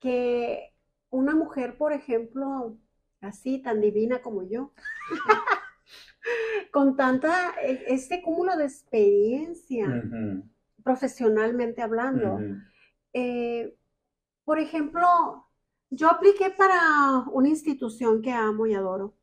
que 0.00 0.74
una 1.10 1.34
mujer, 1.34 1.76
por 1.76 1.92
ejemplo, 1.92 2.76
así 3.20 3.60
tan 3.60 3.80
divina 3.80 4.22
como 4.22 4.42
yo, 4.48 4.72
con 6.72 6.96
tanta, 6.96 7.54
eh, 7.62 7.84
este 7.88 8.22
cúmulo 8.22 8.56
de 8.56 8.64
experiencia, 8.64 10.04
profesionalmente 10.82 11.82
hablando, 11.82 12.38
eh, 13.12 13.76
por 14.44 14.58
ejemplo, 14.58 15.06
yo 15.90 16.08
apliqué 16.08 16.50
para 16.50 17.24
una 17.32 17.48
institución 17.48 18.22
que 18.22 18.32
amo 18.32 18.66
y 18.66 18.74
adoro 18.74 19.14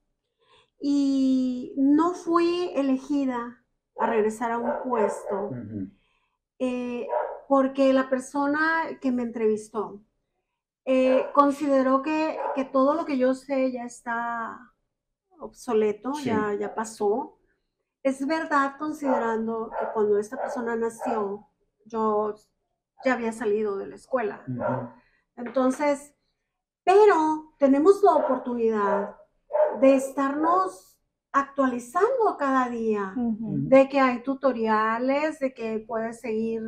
y 0.79 1.74
no 1.77 2.13
fui 2.13 2.71
elegida 2.75 3.63
a 3.97 4.07
regresar 4.07 4.51
a 4.51 4.57
un 4.57 4.71
puesto. 4.83 5.51
Eh, 6.59 7.07
porque 7.47 7.93
la 7.93 8.09
persona 8.09 8.97
que 9.01 9.12
me 9.12 9.24
entrevistó 9.24 10.01
eh, 10.85 11.27
consideró 11.33 12.01
que, 12.01 12.38
que 12.55 12.65
todo 12.65 12.93
lo 12.93 13.05
que 13.05 13.17
yo 13.17 13.33
sé 13.33 13.71
ya 13.71 13.83
está 13.83 14.59
obsoleto, 15.39 16.13
Sí. 16.13 16.25
ya, 16.25 16.53
ya 16.53 16.74
pasó. 16.75 17.39
Es 18.03 18.25
verdad 18.25 18.75
considerando 18.77 19.71
que 19.79 19.85
cuando 19.93 20.17
esta 20.19 20.38
persona 20.38 20.75
nació, 20.75 21.47
yo 21.85 22.35
ya 23.03 23.13
había 23.13 23.31
salido 23.31 23.77
de 23.77 23.88
la 23.88 23.95
escuela. 23.95 24.43
Entonces, 25.35 26.15
pero 26.83 27.53
tenemos 27.57 28.01
la 28.03 28.13
oportunidad 28.15 29.15
de 29.81 29.95
estarnos 29.95 30.94
actualizando 31.35 32.37
cada 32.39 32.69
día 32.69 33.13
de 33.17 33.89
que 33.89 33.99
hay 33.99 34.23
tutoriales, 34.23 35.37
de 35.39 35.53
que 35.53 35.83
puedes 35.85 36.21
seguir, 36.21 36.61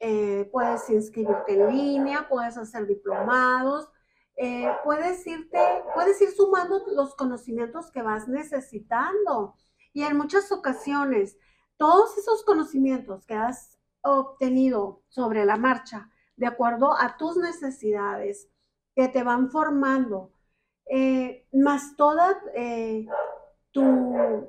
eh, 0.00 0.48
puedes 0.50 0.88
inscribirte 0.88 1.52
en 1.52 1.68
línea, 1.76 2.26
puedes 2.26 2.56
hacer 2.56 2.86
diplomados, 2.86 3.90
eh, 4.36 4.72
puedes 4.84 5.26
irte, 5.26 5.58
puedes 5.94 6.18
ir 6.22 6.30
sumando 6.30 6.82
los 6.94 7.14
conocimientos 7.14 7.90
que 7.90 8.00
vas 8.00 8.26
necesitando. 8.26 9.54
Y 9.92 10.02
en 10.02 10.16
muchas 10.16 10.50
ocasiones, 10.50 11.36
todos 11.76 12.16
esos 12.16 12.42
conocimientos 12.42 13.26
que 13.26 13.34
has 13.34 13.78
obtenido 14.00 15.02
sobre 15.08 15.44
la 15.44 15.56
marcha, 15.56 16.08
de 16.36 16.46
acuerdo 16.46 16.94
a 16.98 17.18
tus 17.18 17.36
necesidades, 17.36 18.48
que 18.94 19.08
te 19.08 19.22
van 19.22 19.50
formando, 19.50 20.32
eh, 20.88 21.46
más 21.52 21.96
toda 21.96 22.40
eh, 22.54 23.06
tu, 23.80 24.48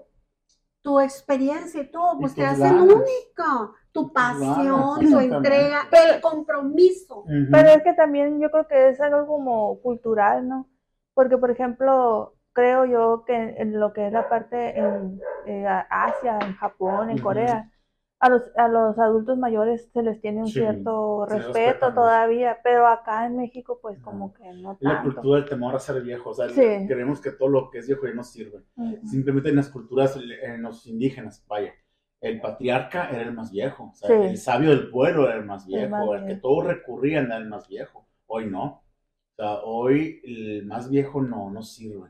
tu 0.82 1.00
experiencia 1.00 1.82
y 1.82 1.92
todo, 1.92 2.16
Y 2.18 2.22
pues 2.22 2.36
te 2.36 2.42
tus 2.42 2.52
hacen 2.52 2.78
ganas. 2.78 2.96
única. 2.96 3.72
Tu 3.92 4.14
pasión, 4.14 5.00
tu 5.00 5.20
entrega, 5.20 5.88
el 5.92 6.22
compromiso. 6.22 7.24
Pero 7.52 7.70
es 7.70 7.84
que 7.84 7.94
también 7.94 8.40
yo 8.40 8.52
creo 8.52 8.68
que 8.68 8.90
es 8.90 9.02
algo 9.02 9.26
como 9.26 9.82
cultural, 9.82 10.48
¿no? 10.48 10.70
Porque, 11.16 11.38
por 11.38 11.50
ejemplo, 11.50 12.36
creo 12.54 12.86
yo 12.86 13.24
que 13.26 13.34
en 13.58 13.80
lo 13.80 13.94
que 13.94 14.08
es 14.08 14.14
la 14.14 14.30
parte 14.30 14.78
en 14.78 15.20
eh, 15.48 15.66
Asia, 15.90 16.38
en 16.42 16.56
Japón, 16.56 17.10
en. 17.10 17.18
Corea, 17.18 17.72
a 18.20 18.30
los, 18.30 18.42
a 18.58 18.68
los 18.68 18.98
adultos 18.98 19.38
mayores 19.38 19.90
se 19.94 20.02
les 20.02 20.20
tiene 20.22 20.40
un 20.40 20.48
Sí, 20.48 20.54
cierto 20.54 21.26
respeto 21.28 21.94
todavía, 21.94 22.58
pero 22.64 22.88
acá 22.88 23.26
en 23.28 23.38
México 23.38 23.80
pues 23.82 24.00
No. 24.00 24.06
como 24.06 24.34
que 24.34 24.52
no 24.54 24.76
la 24.80 24.96
tanto. 24.96 25.14
cultura 25.14 25.40
del 25.42 25.50
temor 25.50 25.76
a 25.76 25.80
ser 25.80 26.02
viejo. 26.02 26.32
O 26.32 26.34
sea, 26.34 26.50
Sí. 26.50 26.62
creemos 26.88 27.22
que 27.22 27.32
todo 27.32 27.50
lo 27.50 27.70
que 27.70 27.80
es 27.80 27.88
viejo 27.88 28.08
ya 28.08 28.14
no 28.14 28.24
sirve. 28.24 28.64
Simplemente 29.06 29.50
en 29.50 29.56
las 29.58 29.70
culturas, 29.70 30.18
en 30.44 30.62
los 30.64 30.86
indígenas, 30.88 31.46
vaya, 31.48 31.74
el 32.20 32.42
patriarca 32.42 33.10
era 33.12 33.22
el 33.22 33.34
más 33.34 33.52
viejo. 33.52 33.92
O 33.92 33.94
sea, 33.94 34.08
Sí. 34.10 34.14
el 34.30 34.38
sabio 34.38 34.72
del 34.72 34.90
pueblo 34.90 35.26
era 35.28 35.36
el 35.38 35.46
más 35.46 35.68
viejo. 35.68 35.90
más 35.92 36.08
El, 36.10 36.20
que 36.22 36.26
viejo. 36.26 36.42
todos 36.42 36.66
recurrían 36.66 37.26
era 37.28 37.38
el 37.38 37.46
más 37.48 37.68
viejo. 37.68 38.08
Hoy 38.26 38.48
no. 38.48 38.64
O 38.64 39.36
sea, 39.36 39.60
hoy 39.64 40.20
el 40.24 40.66
más 40.66 40.90
viejo 40.90 41.22
no, 41.22 41.52
no 41.52 41.62
sirve. 41.62 42.10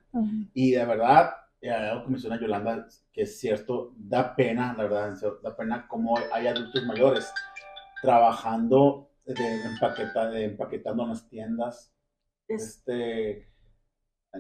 Y 0.54 0.72
de 0.72 0.86
verdad, 0.86 1.32
eh, 1.62 1.72
algo 1.72 2.06
que 2.06 2.12
menciona 2.12 2.40
Yolanda, 2.40 2.88
que 3.12 3.24
es 3.24 3.40
cierto, 3.40 3.94
da 3.98 4.36
pena, 4.36 4.74
la 4.78 4.84
verdad, 4.84 5.18
da 5.44 5.56
pena 5.56 5.88
cómo 5.88 6.18
hay 6.32 6.48
adultos 6.48 6.84
mayores 6.86 7.32
trabajando, 8.02 9.10
de, 9.26 9.34
empaqueta- 9.66 10.30
de 10.30 10.46
empaquetando 10.46 11.04
en 11.04 11.10
las 11.10 11.28
tiendas, 11.28 11.94
Es- 12.48 12.64
este, 12.78 13.48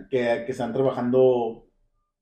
que, 0.09 0.43
que 0.45 0.51
están 0.51 0.73
trabajando. 0.73 1.65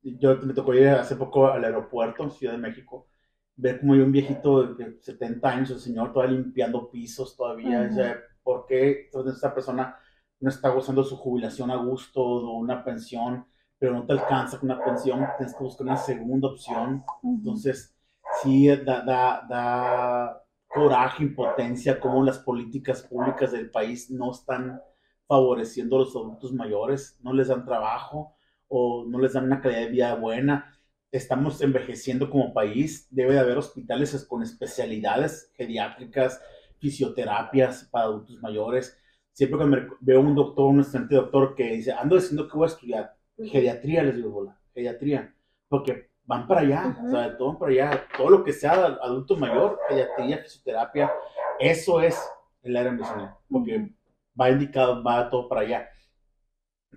Yo 0.01 0.37
me 0.37 0.53
tocó 0.53 0.73
ir 0.73 0.87
hace 0.89 1.15
poco 1.15 1.47
al 1.47 1.63
aeropuerto, 1.63 2.29
Ciudad 2.29 2.53
de 2.53 2.59
México, 2.59 3.07
ver 3.55 3.79
como 3.79 3.93
hay 3.93 3.99
un 4.01 4.11
viejito 4.11 4.75
de 4.75 4.97
70 5.01 5.49
años, 5.49 5.71
el 5.71 5.79
señor 5.79 6.13
todavía 6.13 6.37
limpiando 6.37 6.89
pisos 6.89 7.35
todavía. 7.35 7.81
Ujú. 7.81 7.91
o 7.91 7.95
sea, 7.95 8.17
¿Por 8.43 8.65
qué 8.67 9.09
esta 9.27 9.53
persona 9.53 9.97
no 10.39 10.49
está 10.49 10.69
gozando 10.69 11.03
su 11.03 11.17
jubilación 11.17 11.71
a 11.71 11.75
gusto 11.77 12.21
o 12.21 12.57
una 12.59 12.83
pensión, 12.83 13.47
pero 13.79 13.93
no 13.93 14.05
te 14.05 14.13
alcanza 14.13 14.59
con 14.59 14.71
una 14.71 14.83
pensión? 14.83 15.25
Tienes 15.37 15.55
que 15.55 15.63
buscar 15.63 15.87
una 15.87 15.97
segunda 15.97 16.47
opción. 16.49 17.03
Entonces, 17.23 17.95
sí 18.41 18.67
da, 18.67 19.01
da, 19.01 19.45
da 19.49 20.41
coraje, 20.67 21.23
impotencia, 21.23 21.99
cómo 21.99 22.23
las 22.23 22.39
políticas 22.39 23.03
públicas 23.03 23.51
del 23.51 23.71
país 23.71 24.09
no 24.11 24.31
están 24.31 24.81
favoreciendo 25.27 25.95
a 25.95 25.99
los 25.99 26.15
adultos 26.15 26.53
mayores, 26.53 27.17
no 27.21 27.33
les 27.33 27.47
dan 27.47 27.65
trabajo 27.65 28.35
o 28.67 29.05
no 29.07 29.19
les 29.19 29.33
dan 29.33 29.45
una 29.45 29.61
calidad 29.61 29.81
de 29.81 29.89
vida 29.91 30.15
buena. 30.15 30.77
Estamos 31.11 31.61
envejeciendo 31.61 32.29
como 32.29 32.53
país, 32.53 33.07
debe 33.09 33.33
de 33.33 33.39
haber 33.39 33.57
hospitales 33.57 34.25
con 34.25 34.43
especialidades 34.43 35.51
geriátricas, 35.55 36.41
fisioterapias 36.79 37.85
para 37.85 38.05
adultos 38.05 38.37
mayores. 38.41 38.97
Siempre 39.31 39.59
que 39.59 39.65
me 39.65 39.87
veo 40.01 40.19
un 40.21 40.35
doctor, 40.35 40.65
un 40.65 40.81
estudiante 40.81 41.15
doctor 41.15 41.55
que 41.55 41.71
dice, 41.71 41.93
ando 41.93 42.15
diciendo 42.15 42.47
que 42.47 42.57
voy 42.57 42.65
a 42.65 42.71
estudiar, 42.73 43.14
Geriatría, 43.37 44.03
les 44.03 44.15
digo, 44.15 44.29
bola, 44.29 44.57
geriatría, 44.73 45.35
porque 45.67 46.09
van 46.23 46.47
para 46.47 46.61
allá, 46.61 46.95
Ujú. 46.97 47.07
o 47.07 47.11
sea, 47.11 47.37
todo 47.37 47.59
para 47.59 47.71
allá, 47.71 48.07
todo 48.17 48.29
lo 48.29 48.43
que 48.43 48.53
sea 48.53 48.71
adulto 48.71 49.35
mayor, 49.35 49.79
geriatría, 49.89 50.37
fisioterapia, 50.39 51.11
eso 51.59 52.01
es 52.01 52.17
el 52.63 52.77
área 52.77 52.91
medicinal, 52.91 53.35
porque 53.49 53.77
Ujú. 53.77 53.89
va 54.39 54.49
indicado, 54.49 55.03
va 55.03 55.29
todo 55.29 55.49
para 55.49 55.61
allá. 55.61 55.89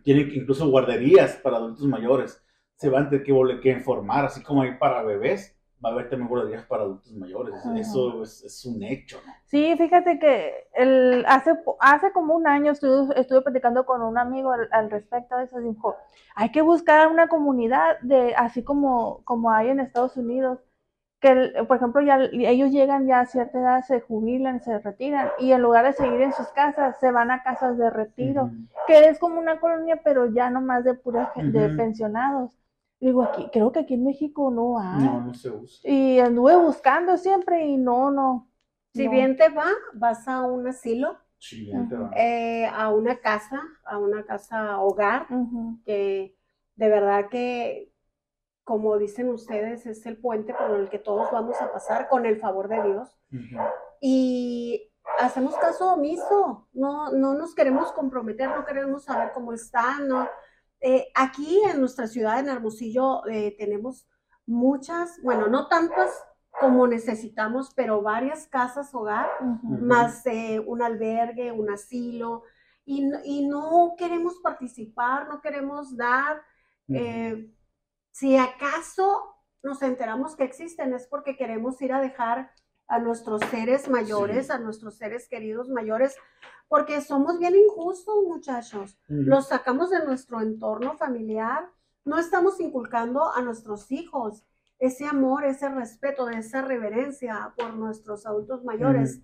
Tienen 0.04 0.30
incluso 0.32 0.68
guarderías 0.70 1.36
para 1.36 1.56
adultos 1.56 1.86
mayores, 1.86 2.40
se 2.76 2.88
van 2.88 3.06
a 3.06 3.10
tener 3.10 3.24
que, 3.24 3.60
que 3.60 3.70
informar, 3.70 4.26
así 4.26 4.42
como 4.42 4.62
hay 4.62 4.76
para 4.78 5.02
bebés, 5.02 5.57
va 5.84 5.90
a 5.90 5.92
haber 5.92 6.08
también 6.10 6.28
guarderías 6.28 6.64
para 6.66 6.82
adultos 6.84 7.12
mayores, 7.14 7.54
Ajá. 7.54 7.78
eso 7.78 8.22
es, 8.22 8.42
es 8.44 8.64
un 8.66 8.82
hecho, 8.82 9.18
¿no? 9.26 9.32
Sí, 9.46 9.74
fíjate 9.78 10.18
que 10.18 10.68
el, 10.74 11.24
hace, 11.26 11.52
hace 11.80 12.12
como 12.12 12.34
un 12.34 12.46
año 12.46 12.72
estuve, 12.72 13.18
estuve 13.18 13.40
platicando 13.42 13.86
con 13.86 14.02
un 14.02 14.18
amigo 14.18 14.52
al, 14.52 14.68
al 14.72 14.90
respecto 14.90 15.36
de 15.36 15.44
eso. 15.44 15.58
Dijo, 15.60 15.96
hay 16.34 16.50
que 16.50 16.60
buscar 16.60 17.08
una 17.08 17.28
comunidad 17.28 17.98
de, 18.00 18.34
así 18.36 18.62
como, 18.62 19.22
como 19.24 19.50
hay 19.50 19.68
en 19.70 19.80
Estados 19.80 20.16
Unidos, 20.18 20.58
que 21.20 21.28
el- 21.30 21.66
por 21.66 21.76
ejemplo 21.78 22.00
ya 22.02 22.18
ellos 22.32 22.70
llegan 22.70 23.06
ya 23.06 23.20
a 23.20 23.26
cierta 23.26 23.58
edad, 23.58 23.82
se 23.84 24.00
jubilan, 24.00 24.62
se 24.62 24.78
retiran 24.78 25.30
y 25.38 25.52
en 25.52 25.62
lugar 25.62 25.84
de 25.86 25.92
seguir 25.92 26.20
en 26.22 26.32
sus 26.32 26.48
casas, 26.48 26.98
se 27.00 27.10
van 27.10 27.30
a 27.30 27.42
casas 27.42 27.76
de 27.78 27.90
retiro, 27.90 28.50
que 28.86 29.08
es 29.08 29.18
como 29.18 29.40
una 29.40 29.58
colonia, 29.60 30.00
pero 30.04 30.26
ya 30.26 30.50
no 30.50 30.60
más 30.60 30.84
de 30.84 30.94
pura 30.94 31.32
gen- 31.34 31.52
de 31.52 31.70
pensionados. 31.70 32.50
Digo, 33.00 33.22
aquí, 33.22 33.48
creo 33.52 33.70
que 33.70 33.80
aquí 33.80 33.94
en 33.94 34.04
México 34.04 34.50
no 34.50 34.78
hay. 34.78 35.04
No, 35.04 35.20
no 35.20 35.34
se 35.34 35.50
usa. 35.50 35.88
Y 35.90 36.18
anduve 36.18 36.56
buscando 36.56 37.16
siempre 37.16 37.64
y 37.64 37.76
no, 37.76 38.10
no. 38.10 38.50
Si 38.94 39.04
no. 39.04 39.10
bien 39.12 39.36
te 39.36 39.48
va, 39.50 39.66
vas 39.94 40.26
a 40.26 40.42
un 40.42 40.66
asilo, 40.66 41.16
Sí, 41.38 41.66
ya 41.66 41.86
te 41.88 41.94
va. 41.94 42.10
eh, 42.16 42.66
a 42.66 42.88
una 42.88 43.20
casa, 43.20 43.62
a 43.84 43.98
una 43.98 44.24
casa 44.24 44.80
hogar, 44.80 45.26
Ujú. 45.30 45.78
que 45.84 46.36
de 46.74 46.88
verdad 46.88 47.28
que, 47.28 47.92
como 48.64 48.98
dicen 48.98 49.28
ustedes, 49.28 49.86
es 49.86 50.04
el 50.06 50.16
puente 50.16 50.52
por 50.52 50.72
el 50.72 50.88
que 50.88 50.98
todos 50.98 51.30
vamos 51.30 51.60
a 51.62 51.70
pasar 51.72 52.08
con 52.08 52.26
el 52.26 52.40
favor 52.40 52.68
de 52.68 52.82
Dios. 52.82 53.16
Ujú. 53.32 53.62
Y 54.00 54.90
hacemos 55.20 55.56
caso 55.56 55.92
omiso, 55.94 56.66
no, 56.72 57.12
no 57.12 57.34
nos 57.34 57.54
queremos 57.54 57.92
comprometer, 57.92 58.48
no 58.50 58.64
queremos 58.64 59.04
saber 59.04 59.30
cómo 59.32 59.52
están. 59.52 60.08
No. 60.08 60.28
Eh, 60.80 61.08
aquí 61.14 61.60
en 61.70 61.80
nuestra 61.80 62.06
ciudad, 62.06 62.38
en 62.38 62.48
Hermosillo, 62.48 63.26
eh, 63.26 63.54
tenemos 63.58 64.06
muchas, 64.46 65.20
bueno, 65.22 65.48
no 65.48 65.68
tantas 65.68 66.10
como 66.60 66.86
necesitamos, 66.86 67.72
pero 67.74 68.02
varias 68.02 68.46
casas 68.46 68.92
hogar, 68.94 69.28
más 69.62 70.26
eh, 70.26 70.58
un 70.58 70.82
albergue, 70.82 71.52
un 71.52 71.70
asilo, 71.70 72.42
y, 72.84 73.46
no 73.46 73.94
queremos 73.98 74.38
participar, 74.42 75.28
no 75.28 75.40
queremos 75.40 75.94
dar. 75.96 76.40
si 78.10 78.36
acaso 78.36 79.36
nos 79.62 79.82
enteramos 79.82 80.34
que 80.36 80.44
existen, 80.44 80.94
es 80.94 81.06
porque 81.06 81.36
queremos 81.36 81.80
ir 81.82 81.92
a 81.92 82.00
dejar 82.00 82.50
a 82.88 82.98
nuestros 82.98 83.40
seres 83.50 83.88
mayores, 83.88 84.46
Sí. 84.46 84.52
a 84.52 84.58
nuestros 84.58 84.96
seres 84.96 85.28
queridos 85.28 85.68
mayores, 85.68 86.16
porque 86.68 87.00
somos 87.00 87.38
bien 87.38 87.54
injustos, 87.54 88.16
muchachos. 88.26 88.98
Los 89.06 89.48
sacamos 89.48 89.90
de 89.90 90.04
nuestro 90.04 90.40
entorno 90.40 90.96
familiar, 90.96 91.70
no 92.04 92.18
estamos 92.18 92.58
inculcando 92.60 93.32
a 93.32 93.42
nuestros 93.42 93.90
hijos 93.92 94.44
ese 94.78 95.04
amor, 95.06 95.44
ese 95.44 95.68
respeto, 95.68 96.28
esa 96.28 96.62
reverencia 96.62 97.52
por 97.56 97.74
nuestros 97.74 98.26
adultos 98.26 98.64
mayores. 98.64 99.20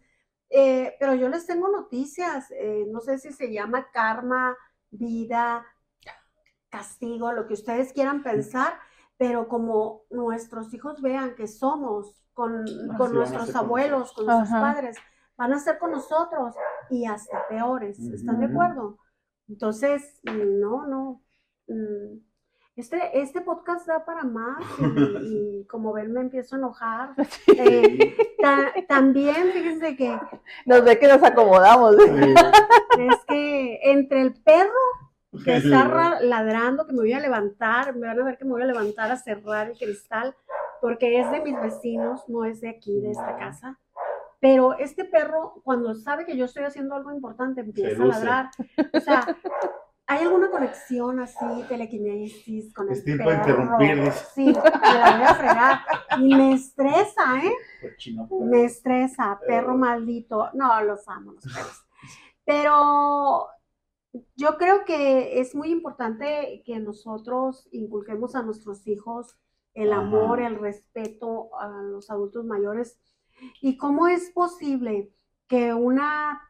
Eh, 0.51 0.95
pero 1.01 1.15
yo 1.15 1.29
les 1.29 1.47
tengo 1.47 1.69
noticias, 1.69 2.51
eh, 2.51 2.87
no 2.91 3.01
sé 3.01 3.19
si 3.19 3.33
se 3.33 3.51
llama 3.53 3.89
karma, 3.93 4.57
vida, 4.91 5.65
castigo, 6.69 7.33
lo 7.33 7.47
que 7.47 7.55
ustedes 7.55 7.93
quieran 7.93 8.23
pensar, 8.23 8.75
pero 9.17 9.49
como 9.49 10.03
nuestros 10.11 10.73
hijos 10.75 11.01
vean 11.01 11.35
que 11.35 11.47
somos 11.47 12.24
con, 12.35 12.65
con 12.99 13.15
nuestros 13.15 13.47
con 13.47 13.57
abuelos, 13.57 14.13
con 14.13 14.27
nuestros 14.27 14.61
padres, 14.61 14.97
van 15.37 15.53
a 15.53 15.59
ser 15.59 15.79
con 15.79 15.93
nosotros 15.93 16.55
y 16.91 17.07
hasta 17.07 17.47
peores, 17.49 17.99
¿están 17.99 18.41
de 18.41 18.47
acuerdo? 18.47 18.99
Entonces, 19.49 20.21
no, 20.25 20.87
no. 20.87 21.23
mm, 21.69 22.19
Este, 22.77 23.21
este 23.21 23.41
podcast 23.41 23.87
da 23.87 24.05
para 24.05 24.25
más 24.25 24.59
y, 24.79 24.85
y 25.63 25.67
como 25.67 25.93
ven 25.93 26.13
me 26.13 26.21
empiezo 26.21 26.57
a 26.57 26.59
enojar. 26.59 27.15
Eh, 27.57 28.17
ta- 28.43 28.73
también, 28.89 29.53
fíjense 29.53 29.97
que 29.97 30.19
Nos 30.67 30.85
ve 30.85 30.99
que 30.99 31.07
nos 31.09 31.23
acomodamos. 31.23 31.97
es 32.99 33.17
que 33.29 33.79
entre 33.85 34.23
el 34.23 34.35
perro 34.35 34.71
que 35.45 35.57
está 35.57 35.85
ra- 35.85 36.21
ladrando, 36.21 36.87
que 36.87 36.93
me 36.93 37.01
voy 37.01 37.13
a 37.13 37.21
levantar, 37.21 37.95
me 37.97 38.07
van 38.07 38.21
a 38.21 38.25
ver 38.25 38.39
que 38.39 38.45
me 38.45 38.53
voy 38.53 38.63
a 38.63 38.67
levantar 38.67 39.11
a 39.11 39.17
cerrar 39.17 39.69
el 39.71 39.77
cristal, 39.79 40.35
porque 40.85 41.19
es 41.19 41.31
de 41.31 41.41
mis 41.41 41.59
vecinos, 41.59 42.29
no 42.29 42.45
es 42.45 42.61
de 42.61 42.69
aquí, 42.69 43.01
de 43.01 43.13
esta 43.13 43.39
casa. 43.39 43.81
Pero 44.39 44.75
este 44.75 45.07
perro, 45.07 45.63
cuando 45.65 45.95
sabe 45.95 46.27
que 46.27 46.37
yo 46.37 46.45
estoy 46.45 46.65
haciendo 46.65 46.95
algo 46.95 47.11
importante, 47.11 47.63
empieza 47.63 48.03
a 48.03 48.05
ladrar. 48.05 48.51
O 48.93 49.01
sea, 49.01 49.35
¿hay 50.07 50.25
alguna 50.25 50.51
conexión 50.51 51.21
así, 51.21 51.47
telequinesis 51.71 52.75
con 52.75 52.89
el 52.89 52.99
Es 52.99 53.03
tiempo 53.03 53.31
de 53.31 53.37
perro? 53.37 53.63
interrumpir, 53.63 54.05
dice. 54.05 54.25
Sí, 54.35 54.45
me 54.45 54.53
la 54.53 55.17
voy 55.17 55.27
a 55.27 55.35
fregar. 55.37 55.79
Y 56.21 56.35
me 56.35 56.53
estresa, 56.53 57.39
¿eh? 57.43 57.55
Cochino. 57.81 58.29
Me 58.43 58.65
estresa, 58.67 59.41
perro 59.49 59.79
maldito. 59.79 60.51
No, 60.53 60.83
los 60.83 61.09
amo, 61.09 61.33
los 61.33 61.45
perros. 61.45 61.87
Pero 62.45 63.49
yo 64.37 64.59
creo 64.59 64.85
que 64.85 65.41
es 65.41 65.55
muy 65.55 65.71
importante 65.71 66.63
que 66.67 66.79
nosotros 66.79 67.71
inculquemos 67.73 68.35
a 68.35 68.43
nuestros 68.43 68.87
hijos 68.87 69.39
el 69.75 69.93
Ajá. 69.93 70.03
amor, 70.03 70.41
el 70.41 70.57
respeto 70.57 71.51
a 71.59 71.69
los 71.83 72.11
adultos 72.11 72.45
mayores. 72.45 72.99
¿Y 73.61 73.77
cómo 73.77 74.09
es 74.09 74.31
posible 74.31 75.11
que 75.49 75.75
una, 75.75 76.41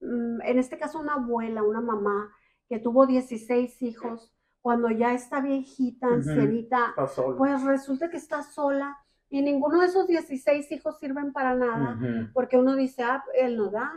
mm, 0.00 0.42
en 0.42 0.58
este 0.58 0.78
caso 0.78 1.00
una 1.00 1.14
abuela, 1.14 1.62
una 1.62 1.80
mamá, 1.80 2.30
que 2.68 2.78
tuvo 2.78 3.06
16 3.06 3.80
hijos, 3.82 4.32
cuando 4.60 4.90
ya 4.90 5.14
está 5.14 5.40
viejita, 5.40 6.08
ancianita, 6.08 6.90
Está 6.90 7.06
solo. 7.08 7.38
pues 7.38 7.62
resulta 7.62 8.10
que 8.10 8.18
está 8.18 8.42
sola 8.42 8.98
y 9.30 9.40
ninguno 9.42 9.80
de 9.80 9.86
esos 9.86 10.06
16 10.06 10.70
hijos 10.72 10.98
sirven 10.98 11.32
para 11.32 11.54
nada, 11.54 11.98
porque 12.34 12.58
uno 12.58 12.76
dice, 12.76 13.02
ah, 13.02 13.24
él 13.34 13.56
no 13.56 13.70
da, 13.70 13.90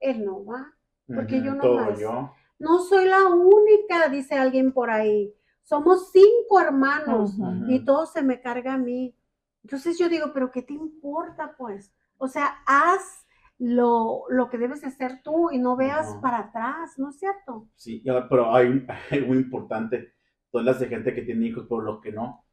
él 0.00 0.24
no 0.24 0.44
va. 0.44 0.72
porque 1.06 1.36
ujú, 1.36 1.44
yo 1.46 1.54
no 1.54 1.62
Todo 1.62 1.76
más. 1.76 2.00
yo. 2.00 2.32
No 2.58 2.78
soy 2.78 3.06
la 3.06 3.26
única, 3.26 4.08
dice 4.08 4.36
alguien 4.36 4.72
por 4.72 4.90
ahí. 4.90 5.34
Somos 5.64 6.12
cinco 6.12 6.60
hermanos 6.60 7.34
y 7.68 7.84
todo 7.84 8.06
se 8.06 8.22
me 8.22 8.40
carga 8.40 8.74
a 8.74 8.78
mí. 8.78 9.16
Entonces 9.62 9.98
yo 9.98 10.08
digo, 10.08 10.30
pero 10.32 10.50
¿qué 10.50 10.62
te 10.62 10.74
importa 10.74 11.54
pues? 11.56 11.92
O 12.18 12.28
sea, 12.28 12.58
haz 12.66 13.26
lo, 13.58 14.24
lo 14.28 14.50
que 14.50 14.58
debes 14.58 14.82
de 14.82 14.88
hacer 14.88 15.22
tú 15.22 15.50
y 15.50 15.58
no 15.58 15.74
veas 15.76 16.06
para 16.20 16.38
atrás, 16.38 16.98
¿no 16.98 17.08
es 17.10 17.18
cierto? 17.18 17.68
Sí, 17.76 18.02
pero 18.28 18.54
hay, 18.54 18.86
algo 19.10 19.34
importante. 19.34 20.12
Todas 20.50 20.66
las 20.66 20.80
de 20.80 20.86
gente 20.88 21.14
que 21.14 21.22
tiene 21.22 21.46
hijos, 21.46 21.66
por 21.66 21.82
lo 21.82 22.00
que 22.00 22.12
no. 22.12 22.44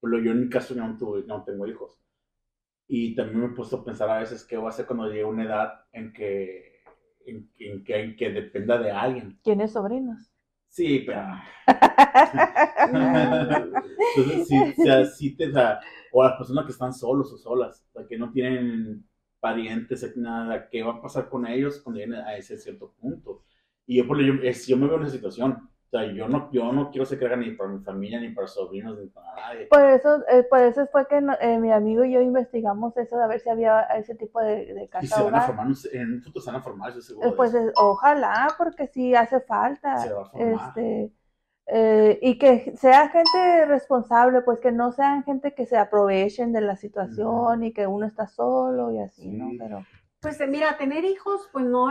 Por 0.00 0.10
lo 0.10 0.18
yo 0.20 0.32
en 0.32 0.40
mi 0.40 0.48
caso 0.48 0.74
no, 0.74 0.96
tuve, 0.96 1.24
no 1.26 1.44
tengo 1.44 1.66
hijos. 1.66 1.98
Y 2.86 3.14
también 3.14 3.40
me 3.40 3.46
he 3.46 3.50
puesto 3.50 3.76
a 3.76 3.84
pensar 3.84 4.10
a 4.10 4.18
veces 4.18 4.44
qué 4.44 4.56
voy 4.56 4.66
a 4.66 4.70
hacer 4.70 4.86
cuando 4.86 5.06
llegue 5.08 5.22
a 5.22 5.26
una 5.26 5.44
edad 5.44 5.72
en 5.92 6.12
que, 6.12 6.80
en, 7.26 7.50
que- 7.54 7.72
en 7.72 7.84
que, 7.84 8.00
en 8.00 8.16
que 8.16 8.30
dependa 8.30 8.78
de 8.78 8.90
alguien. 8.90 9.38
¿Tienes 9.42 9.72
sobrinos? 9.72 10.33
Sí, 10.74 11.04
pero... 11.06 11.22
Entonces, 14.16 14.48
sí, 14.48 14.74
o 14.76 14.82
te, 15.36 15.46
o, 15.46 15.80
o 16.12 16.24
las 16.24 16.36
personas 16.36 16.64
que 16.66 16.72
están 16.72 16.92
solos 16.92 17.32
o 17.32 17.38
solas, 17.38 17.84
o 17.92 18.04
que 18.06 18.18
no 18.18 18.32
tienen 18.32 19.06
parientes, 19.40 20.16
nada, 20.16 20.68
¿qué 20.68 20.82
va 20.82 20.94
a 20.94 21.02
pasar 21.02 21.28
con 21.28 21.46
ellos 21.46 21.80
cuando 21.80 22.00
lleguen 22.00 22.16
a 22.16 22.36
ese 22.36 22.58
cierto 22.58 22.92
punto? 23.00 23.44
Y 23.86 23.98
yo, 23.98 24.06
por 24.06 24.20
yo, 24.20 24.34
yo 24.42 24.76
me 24.76 24.86
veo 24.88 24.96
en 24.96 25.02
esa 25.04 25.12
situación. 25.12 25.68
Sea, 25.94 26.12
yo 26.12 26.26
no, 26.26 26.50
yo 26.50 26.72
no 26.72 26.90
quiero 26.90 27.06
ser 27.06 27.20
carga 27.20 27.36
ni 27.36 27.52
para 27.52 27.70
mi 27.70 27.78
familia, 27.78 28.18
ni 28.20 28.30
para 28.30 28.48
sobrinos, 28.48 28.98
ni 28.98 29.06
para 29.06 29.32
nadie. 29.36 29.66
Por 29.66 29.80
eso, 29.80 30.24
eh, 30.28 30.42
por 30.42 30.58
eso 30.58 30.88
fue 30.88 31.06
que 31.06 31.20
no- 31.20 31.36
eh, 31.40 31.56
mi 31.60 31.70
amigo 31.70 32.02
y 32.04 32.10
yo 32.12 32.20
investigamos 32.20 32.96
eso 32.96 33.16
de 33.16 33.28
ver 33.28 33.38
si 33.38 33.48
había 33.48 33.82
ese 33.82 34.16
tipo 34.16 34.40
de, 34.40 34.74
de 34.74 34.90
Y 35.00 35.06
se 35.06 35.22
van 35.22 35.36
a 35.36 35.42
formar, 35.42 35.68
en 35.92 36.14
un 36.14 36.20
futuro 36.20 36.42
se 36.42 36.50
van 36.50 36.60
a 36.60 36.64
formar, 36.64 36.88
estoy 36.88 37.02
seguro. 37.02 37.28
Eh, 37.28 37.34
Pues 37.36 37.54
ojalá, 37.76 38.48
porque 38.58 38.88
sí 38.88 39.14
hace 39.14 39.38
falta. 39.42 39.98
Se 39.98 40.12
va 40.12 40.22
a 40.22 40.24
formar. 40.24 40.68
Este, 40.68 41.12
eh, 41.66 42.18
y 42.22 42.38
que 42.38 42.76
sea 42.76 43.08
gente 43.10 43.64
responsable, 43.66 44.42
pues 44.42 44.58
que 44.58 44.72
no 44.72 44.90
sean 44.90 45.22
gente 45.22 45.54
que 45.54 45.64
se 45.64 45.76
aprovechen 45.76 46.52
de 46.52 46.60
la 46.60 46.74
situación 46.74 47.62
y 47.62 47.72
que 47.72 47.86
uno 47.86 48.04
está 48.04 48.26
solo 48.26 48.90
y 48.90 48.98
así, 48.98 49.28
¿no? 49.30 49.48
Pero 49.60 49.86
Pues 50.20 50.40
mira, 50.48 50.76
tener 50.76 51.04
hijos, 51.04 51.48
pues 51.52 51.64
no 51.64 51.88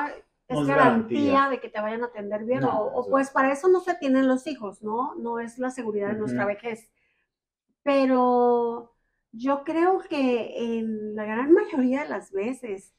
es 0.53 0.65
garantía, 0.65 1.49
garantía. 1.49 1.49
de 1.49 1.59
que 1.59 1.69
te 1.69 1.81
vayan 1.81 2.03
a 2.03 2.07
atender 2.07 2.45
bien, 2.45 2.63
No, 2.63 2.69
o, 2.69 2.85
o 3.01 3.09
es 3.09 3.09
pues 3.09 3.29
para 3.31 3.51
eso 3.51 3.67
no 3.69 3.81
se 3.81 3.95
tienen 3.95 4.27
los 4.27 4.47
hijos, 4.47 4.81
¿no? 4.83 5.15
No 5.15 5.39
es 5.39 5.57
la 5.59 5.71
seguridad 5.71 6.09
de 6.09 6.15
nuestra 6.19 6.45
Ujú. 6.45 6.47
vejez. 6.47 6.89
Pero 7.83 8.95
yo 9.31 9.63
creo 9.63 9.99
que 10.09 10.77
en 10.79 11.15
la 11.15 11.25
gran 11.25 11.51
mayoría 11.53 12.03
de 12.03 12.09
las 12.09 12.31
veces 12.31 12.93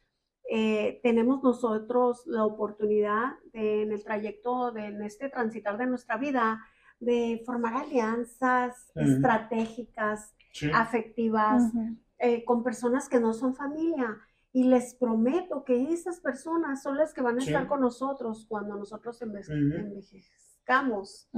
eh, 0.50 1.00
tenemos 1.02 1.42
nosotros 1.42 2.22
la 2.26 2.44
oportunidad 2.44 3.32
de, 3.52 3.82
en 3.82 3.92
el 3.92 4.04
trayecto, 4.04 4.72
de, 4.72 4.86
en 4.86 5.02
este 5.02 5.28
transitar 5.30 5.78
de 5.78 5.86
nuestra 5.86 6.16
vida, 6.18 6.60
de 7.00 7.42
formar 7.46 7.74
alianzas 7.74 8.92
Ujú. 8.96 9.04
estratégicas, 9.04 10.34
Sí. 10.52 10.70
afectivas, 10.70 11.74
ujú, 11.74 11.96
eh, 12.18 12.44
con 12.44 12.62
personas 12.62 13.08
que 13.08 13.20
no 13.20 13.32
son 13.32 13.54
familia. 13.54 14.18
Y 14.56 14.64
les 14.64 14.94
prometo 14.94 15.64
que 15.64 15.92
esas 15.92 16.20
personas 16.20 16.80
son 16.82 16.96
las 16.96 17.12
que 17.12 17.20
van 17.22 17.38
a 17.38 17.40
Sí. 17.40 17.48
estar 17.48 17.66
con 17.66 17.80
nosotros 17.80 18.46
cuando 18.48 18.76
nosotros 18.76 19.20
enve- 19.20 19.44
envejezcamos. 19.50 21.28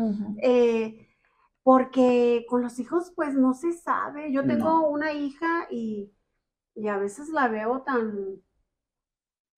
Eh, 0.43 1.09
porque 1.63 2.45
con 2.49 2.61
los 2.63 2.79
hijos, 2.79 3.13
pues 3.17 3.35
no 3.35 3.55
se 3.55 3.73
sabe. 3.73 4.31
Yo 4.33 4.47
tengo 4.47 4.65
No. 4.69 4.89
una 4.89 5.13
hija 5.13 5.67
y, 5.71 6.13
y 6.75 6.89
a 6.89 6.99
veces 6.99 7.31
la 7.31 7.49
veo 7.49 7.83
tan, 7.83 8.41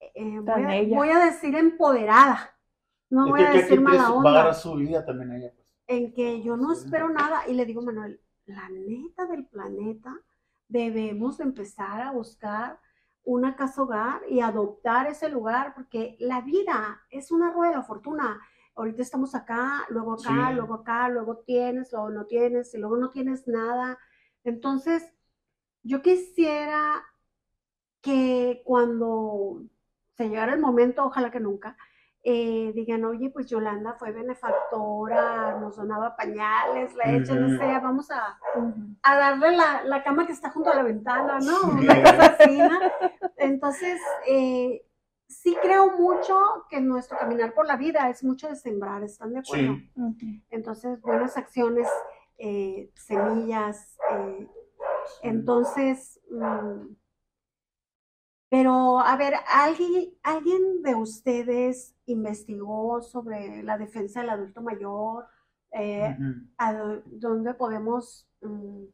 eh, 0.00 0.40
Tan 0.46 0.62
voy, 0.62 0.62
a, 0.64 0.76
ella. 0.76 0.96
voy 0.96 1.08
a 1.10 1.18
decir 1.18 1.54
empoderada. 1.56 2.56
No 3.10 3.24
Es 3.26 3.30
voy 3.30 3.40
que- 3.40 3.46
a 3.46 3.52
que- 3.52 3.58
decir 3.58 3.78
que 3.78 3.84
mala 3.84 4.02
va 4.02 4.08
a 4.08 4.12
onda 4.12 4.30
agarrar 4.30 4.54
su 4.54 4.74
vida 4.76 5.04
también 5.04 5.32
ella, 5.32 5.52
pues. 5.54 5.66
en 5.88 6.12
que 6.14 6.42
yo 6.42 6.56
no 6.56 6.74
Sí. 6.74 6.84
espero 6.84 7.08
nada 7.08 7.48
y 7.48 7.54
le 7.54 7.66
digo, 7.66 7.82
Manuel, 7.82 8.20
la 8.46 8.68
neta 8.68 9.26
del 9.26 9.46
planeta, 9.46 10.14
debemos 10.68 11.38
de 11.38 11.44
empezar 11.44 12.00
a 12.02 12.12
buscar 12.12 12.78
una 13.30 13.56
casa 13.56 13.82
hogar 13.82 14.22
y 14.30 14.40
adoptar 14.40 15.06
ese 15.06 15.28
lugar 15.28 15.74
porque 15.74 16.16
la 16.18 16.40
vida 16.40 17.02
es 17.10 17.30
una 17.30 17.52
rueda 17.52 17.72
de 17.72 17.76
la 17.76 17.82
fortuna. 17.82 18.40
Ahorita 18.74 19.02
estamos 19.02 19.34
acá, 19.34 19.84
luego 19.90 20.14
acá, 20.14 20.48
Sí. 20.50 20.56
luego 20.56 20.74
acá, 20.74 21.08
luego 21.10 21.36
tienes, 21.38 21.92
luego 21.92 22.08
no 22.08 22.24
tienes 22.24 22.72
y 22.74 22.78
luego 22.78 22.96
no 22.96 23.10
tienes 23.10 23.46
nada. 23.46 23.98
Entonces, 24.44 25.12
yo 25.82 26.00
quisiera 26.00 27.04
que 28.00 28.62
cuando 28.64 29.62
se 30.16 30.28
llegara 30.30 30.54
el 30.54 30.60
momento, 30.60 31.04
ojalá 31.04 31.30
que 31.30 31.40
nunca, 31.40 31.76
eh, 32.24 32.72
digan, 32.74 33.04
oye, 33.04 33.30
pues 33.30 33.46
Yolanda 33.46 33.94
fue 33.94 34.12
benefactora, 34.12 35.58
nos 35.60 35.76
donaba 35.76 36.16
pañales, 36.16 36.94
leche, 36.94 37.34
no 37.34 37.46
Ujú. 37.46 37.56
sé, 37.58 37.64
vamos 37.64 38.10
a, 38.10 38.38
a 39.02 39.16
darle 39.16 39.56
la, 39.56 39.82
la 39.84 40.02
cama 40.02 40.26
que 40.26 40.32
está 40.32 40.50
junto 40.50 40.70
a 40.70 40.74
la 40.74 40.82
ventana, 40.82 41.38
¿no? 41.40 41.68
Una 41.70 42.02
cosa 42.02 42.36
así, 42.38 42.58
¿no? 42.58 42.78
Entonces, 43.36 44.00
eh, 44.26 44.84
sí 45.28 45.56
creo 45.62 45.92
mucho 45.96 46.38
que 46.68 46.80
nuestro 46.80 47.16
caminar 47.18 47.54
por 47.54 47.66
la 47.66 47.76
vida 47.76 48.08
es 48.10 48.24
mucho 48.24 48.48
de 48.48 48.56
sembrar, 48.56 49.02
¿están 49.04 49.32
de 49.32 49.40
acuerdo? 49.40 49.74
Sí. 50.18 50.44
Entonces, 50.50 51.00
buenas 51.02 51.36
acciones, 51.36 51.88
eh, 52.38 52.90
semillas, 52.94 53.96
eh, 54.12 54.48
Entonces, 55.22 56.20
mm, 56.30 56.94
pero 58.50 58.98
a 59.00 59.16
ver, 59.16 59.34
¿alguien, 59.46 60.14
¿alguien 60.22 60.82
de 60.82 60.94
ustedes 60.94 61.94
investigó 62.06 63.00
sobre 63.02 63.62
la 63.62 63.76
defensa 63.78 64.20
del 64.20 64.30
adulto 64.30 64.62
mayor? 64.62 65.26
Eh, 65.72 66.16
Ujú. 66.18 66.46
¿a 66.56 66.72
dó- 66.72 67.02
¿Dónde 67.06 67.54
podemos 67.54 68.26
mm, 68.40 68.84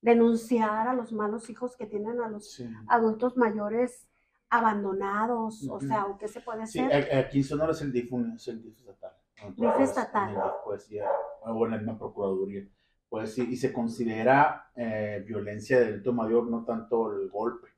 denunciar 0.00 0.88
a 0.88 0.94
los 0.94 1.12
malos 1.12 1.50
hijos 1.50 1.76
que 1.76 1.86
tienen 1.86 2.20
a 2.20 2.28
los 2.28 2.52
Sí. 2.54 2.68
adultos 2.88 3.36
mayores 3.36 4.08
abandonados? 4.50 5.68
O 5.68 5.80
sea, 5.80 6.06
¿o 6.06 6.16
qué 6.18 6.28
se 6.28 6.40
puede 6.40 6.62
hacer? 6.62 6.90
aquí 7.14 7.38
en 7.38 7.44
Sonora 7.44 7.72
es 7.72 7.82
el 7.82 7.92
DIF, 7.92 8.10
es 8.36 8.48
el 8.48 8.62
DIF 8.62 8.78
estatal. 8.78 9.12
DIF 9.56 9.80
estatal. 9.80 10.36
Pues 10.64 10.88
o 11.42 11.64
en 11.66 11.70
la 11.72 11.76
misma 11.78 11.98
Procuraduría. 11.98 12.66
Pues 13.08 13.34
sí, 13.34 13.46
y 13.50 13.56
se 13.56 13.72
considera 13.72 14.70
eh, 14.76 15.24
violencia 15.26 15.78
del 15.80 15.92
delito 15.92 16.12
mayor 16.12 16.46
no 16.50 16.64
tanto 16.64 17.12
el 17.12 17.30
golpe, 17.30 17.68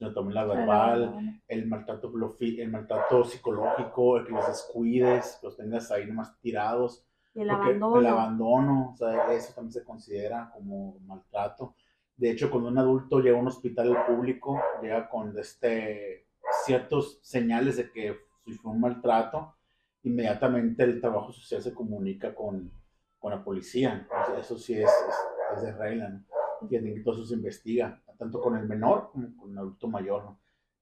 también 0.00 0.34
la 0.34 0.44
verbal, 0.44 1.42
el 1.46 1.66
maltrato, 1.66 2.10
el 2.40 2.70
maltrato 2.70 3.24
psicológico, 3.24 4.16
el 4.16 4.26
que 4.26 4.32
los 4.32 4.46
descuides, 4.46 5.38
los 5.42 5.56
tengas 5.56 5.90
ahí 5.90 6.06
nomás 6.06 6.38
tirados. 6.40 7.04
Y 7.34 7.42
el 7.42 7.50
abandono. 7.50 8.00
El 8.00 8.06
abandono, 8.06 8.90
o 8.92 8.96
sea, 8.96 9.32
eso 9.32 9.52
también 9.54 9.72
se 9.72 9.84
considera 9.84 10.50
como 10.54 10.98
maltrato. 11.00 11.74
De 12.16 12.30
hecho, 12.30 12.50
cuando 12.50 12.70
un 12.70 12.78
adulto 12.78 13.20
llega 13.20 13.36
a 13.36 13.40
un 13.40 13.48
hospital 13.48 13.94
público, 14.06 14.58
llega 14.82 15.08
con 15.08 15.38
este, 15.38 16.26
ciertos 16.64 17.20
señales 17.22 17.76
de 17.76 17.90
que 17.90 18.16
sufrió 18.44 18.70
un 18.70 18.80
maltrato, 18.80 19.54
inmediatamente 20.02 20.82
el 20.82 21.00
trabajo 21.00 21.30
social 21.30 21.60
se 21.60 21.74
comunica 21.74 22.34
con, 22.34 22.72
con 23.18 23.32
la 23.32 23.44
policía. 23.44 24.06
Entonces, 24.10 24.46
eso 24.46 24.58
sí 24.58 24.74
es, 24.74 24.90
es, 24.90 25.56
es 25.56 25.62
de 25.62 25.72
regla, 25.72 26.08
¿no? 26.08 26.24
Y 26.68 26.76
entonces 26.76 27.28
se 27.28 27.34
investiga, 27.34 28.02
tanto 28.20 28.38
con 28.40 28.54
el 28.56 28.68
menor 28.68 29.10
como 29.10 29.34
con 29.34 29.52
el 29.52 29.58
adulto 29.58 29.88
mayor, 29.88 30.24
¿no? 30.24 30.40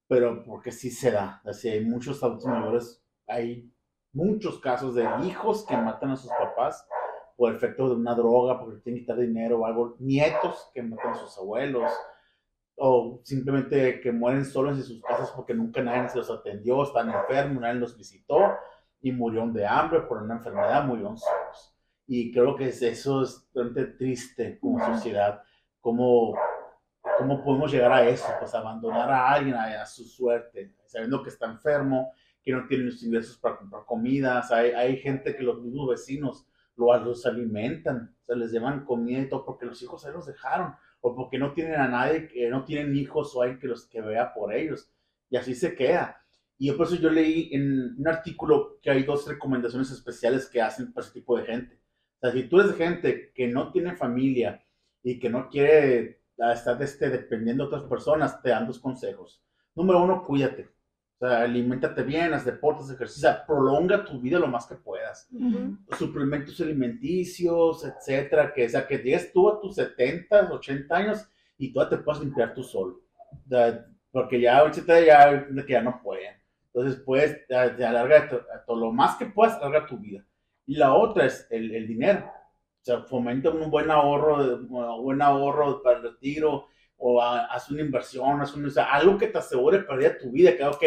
Pero 0.09 0.43
porque 0.45 0.73
sí 0.73 0.91
se 0.91 1.13
da, 1.13 1.41
así 1.45 1.69
hay 1.69 1.85
muchos 1.85 2.21
adultos 2.23 2.47
mayores, 2.47 3.05
hay 3.29 3.73
muchos 4.13 4.59
casos 4.59 4.97
de 4.97 5.09
hijos 5.25 5.65
que 5.65 5.77
matan 5.77 6.11
a 6.11 6.17
sus 6.17 6.31
papás 6.33 6.85
por 7.37 7.55
efecto 7.55 7.89
de 7.89 7.95
una 7.95 8.17
droga, 8.17 8.59
porque 8.59 8.81
tienen 8.81 9.01
que 9.01 9.05
quitar 9.05 9.19
dinero 9.19 9.61
o 9.61 9.67
algo, 9.67 9.95
nietos 10.01 10.69
que 10.75 10.83
matan 10.83 11.13
a 11.13 11.15
sus 11.15 11.39
abuelos, 11.39 11.93
o 12.77 13.21
simplemente 13.23 14.01
que 14.01 14.11
mueren 14.11 14.45
solos 14.45 14.77
en 14.77 14.83
sus 14.83 15.01
casas 15.03 15.31
porque 15.31 15.55
nunca 15.55 15.81
nadie 15.81 16.09
se 16.09 16.19
los 16.19 16.31
atendió, 16.31 16.83
están 16.83 17.11
enfermos, 17.11 17.61
nadie 17.61 17.79
los 17.79 17.97
visitó 17.97 18.41
y 19.01 19.13
murieron 19.13 19.53
de 19.53 19.65
hambre 19.65 20.01
por 20.01 20.23
una 20.23 20.35
enfermedad, 20.35 20.85
murieron 20.85 21.17
solos. 21.17 21.77
Y 22.09 22.33
creo 22.33 22.57
que 22.57 22.69
es- 22.69 22.83
eso 22.83 23.23
es 23.23 23.49
bastante 23.55 23.85
triste 23.87 24.59
como 24.59 24.85
sociedad, 24.85 25.43
cómo, 25.81 26.35
cómo 27.19 27.43
podemos 27.43 27.73
llegar 27.73 27.93
a 27.93 28.09
eso, 28.09 28.27
pues 28.39 28.55
abandonar 28.55 29.11
a 29.11 29.31
alguien 29.31 29.55
a, 29.55 29.83
a 29.83 29.87
su 29.87 30.05
suerte, 30.05 30.75
sabiendo 30.87 31.23
que 31.23 31.31
está 31.31 31.47
enfermo, 31.47 32.13
que 32.43 32.53
no 32.53 32.67
tiene 32.67 32.85
los 32.85 33.03
ingresos 33.03 33.37
para 33.39 33.57
comprar 33.57 33.85
comidas, 33.85 34.51
hay, 34.51 34.71
hay 34.71 34.97
gente 34.99 35.37
que 35.37 35.43
los 35.43 35.61
mismos 35.61 35.91
vecinos 35.91 36.47
lo, 36.77 36.97
los 37.05 37.27
alimentan, 37.27 38.15
o 38.23 38.25
sea, 38.25 38.37
les 38.37 38.53
llevan 38.53 38.85
comida 38.85 39.21
y 39.21 39.29
todo 39.29 39.45
porque 39.45 39.67
los 39.67 39.83
hijos 39.83 40.05
ahí 40.07 40.13
los 40.13 40.27
dejaron, 40.27 40.75
o 41.01 41.15
porque 41.15 41.39
no 41.39 41.53
tienen 41.53 41.81
a 41.81 41.89
nadie, 41.89 42.29
que 42.29 42.49
no 42.49 42.65
tienen 42.65 42.97
hijos 42.97 43.35
o 43.35 43.43
alguien 43.43 43.61
que 43.61 43.67
los 43.67 43.87
que 43.87 44.01
vea 44.01 44.33
por 44.33 44.55
ellos, 44.55 44.91
y 45.29 45.37
así 45.37 45.55
se 45.55 45.75
queda. 45.75 46.25
Y 46.57 46.73
por 46.73 46.87
eso 46.87 46.97
yo 46.97 47.11
leí 47.11 47.51
en 47.53 47.97
un 47.99 48.09
artículo 48.09 48.79
que 48.83 48.91
hay 48.91 49.05
dos 49.05 49.29
recomendaciones 49.29 49.91
especiales 49.91 50.49
que 50.49 50.61
hacen 50.61 50.93
para 50.93 51.07
ese 51.07 51.15
tipo 51.15 51.39
de 51.39 51.45
gente. 51.45 51.81
O 52.17 52.21
sea, 52.21 52.33
si 52.33 52.49
tú 52.49 52.61
eres 52.61 52.75
gente 52.75 53.33
que 53.33 53.47
no 53.47 53.71
tiene 53.71 53.95
familia 53.95 54.65
y 55.05 55.21
que 55.21 55.31
no 55.31 55.49
quiere 55.49 56.21
ah, 56.41 56.53
estar 56.53 56.81
este, 56.83 57.11
dependiendo 57.11 57.65
de 57.65 57.69
otras 57.69 57.89
personas, 57.89 58.41
te 58.43 58.51
dan 58.51 58.67
dos 58.67 58.79
consejos. 58.79 59.43
Número 59.75 60.03
uno, 60.03 60.25
cuídate. 60.25 60.69
O 61.21 61.27
sea, 61.27 61.43
alimentate 61.43 62.03
bien, 62.05 62.33
haz 62.33 62.45
deportes, 62.45 62.91
ejercicio, 62.91 63.31
prolonga 63.47 64.05
tu 64.05 64.21
vida 64.21 64.39
lo 64.39 64.47
más 64.47 64.67
que 64.67 64.77
puedas. 64.77 65.29
Ujú. 65.33 65.77
Suplementos 65.97 66.61
alimenticios, 66.61 67.85
etcétera, 67.85 68.53
que, 68.55 68.67
o 68.67 68.69
sea, 68.69 68.87
que 68.87 68.99
llegues 68.99 69.33
tú 69.33 69.49
a 69.49 69.61
tus 69.61 69.75
70, 69.75 70.53
80 70.53 70.97
años 70.97 71.29
y 71.57 71.73
tú 71.73 71.81
te 71.89 71.97
puedas 71.97 72.23
limpiar 72.23 72.55
tú 72.55 72.63
solo. 72.63 73.01
O 73.33 73.49
sea, 73.49 73.85
porque 74.13 74.41
ya 74.41 74.59
ahorita 74.59 75.01
ya, 75.01 75.47
que 75.67 75.73
ya 75.73 75.83
no 75.83 76.01
pueden. 76.01 76.35
Entonces, 76.73 77.05
te 77.49 77.85
alarga 77.85 78.29
a 78.51 78.73
lo 78.73 78.93
más 78.93 79.17
que 79.17 79.27
puedas, 79.27 79.57
alarga 79.57 79.87
tu 79.87 79.99
vida. 79.99 80.25
Y 80.67 80.77
la 80.77 80.95
otra 80.95 81.27
es 81.27 81.49
el, 81.51 81.75
el 81.75 81.89
dinero. 81.89 82.31
Sea, 82.89 83.03
fomenta 83.03 83.51
un 83.51 83.71
buen 83.71 83.91
ahorro, 83.91 84.43
de- 84.43 84.55
un 84.55 85.03
buen 85.03 85.21
ahorro 85.21 85.83
para 85.83 85.99
el 85.99 86.05
retiro, 86.05 86.69
o 86.97 87.21
a- 87.21 87.45
haz 87.45 87.71
una 87.71 87.83
inversión, 87.83 88.41
haz 88.41 88.57
o 88.57 88.71
sea, 88.71 88.85
algo 88.95 89.19
que 89.19 89.27
te 89.27 89.37
asegure 89.37 89.81
para 89.81 89.99
día 89.99 90.17
tu 90.17 90.31
vida, 90.31 90.57
que, 90.57 90.65
ok, 90.65 90.85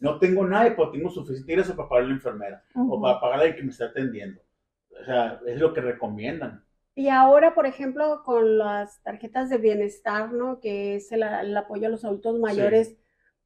no 0.00 0.18
tengo 0.18 0.46
nada, 0.46 0.72
pero 0.74 0.90
tengo 0.90 1.10
suficiente 1.10 1.52
ingreso 1.52 1.76
para 1.76 1.90
pagar 1.90 2.06
la 2.06 2.14
enfermera, 2.14 2.64
o 2.74 2.98
para 3.02 3.20
pagarle 3.20 3.44
al 3.48 3.54
que 3.56 3.62
me 3.64 3.70
está 3.70 3.84
atendiendo. 3.84 4.40
O 4.98 5.04
sea, 5.04 5.42
es 5.46 5.60
lo 5.60 5.74
que 5.74 5.82
recomiendan. 5.82 6.64
Y 6.94 7.08
ahora, 7.08 7.54
por 7.54 7.66
ejemplo, 7.66 8.22
con 8.24 8.56
las 8.56 9.02
tarjetas 9.02 9.50
de 9.50 9.58
bienestar, 9.58 10.32
¿no? 10.32 10.58
Que 10.58 10.96
es 10.96 11.12
el, 11.12 11.22
el 11.22 11.54
apoyo 11.54 11.86
a 11.86 11.90
los 11.90 12.06
adultos 12.06 12.38
mayores, 12.38 12.96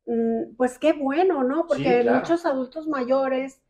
mm, 0.06 0.54
pues 0.56 0.78
qué 0.78 0.92
bueno, 0.92 1.42
¿no? 1.42 1.66
Porque 1.66 1.98
Sí, 1.98 2.02
claro. 2.02 2.20
muchos 2.20 2.46
adultos 2.46 2.86
mayores 2.86 3.60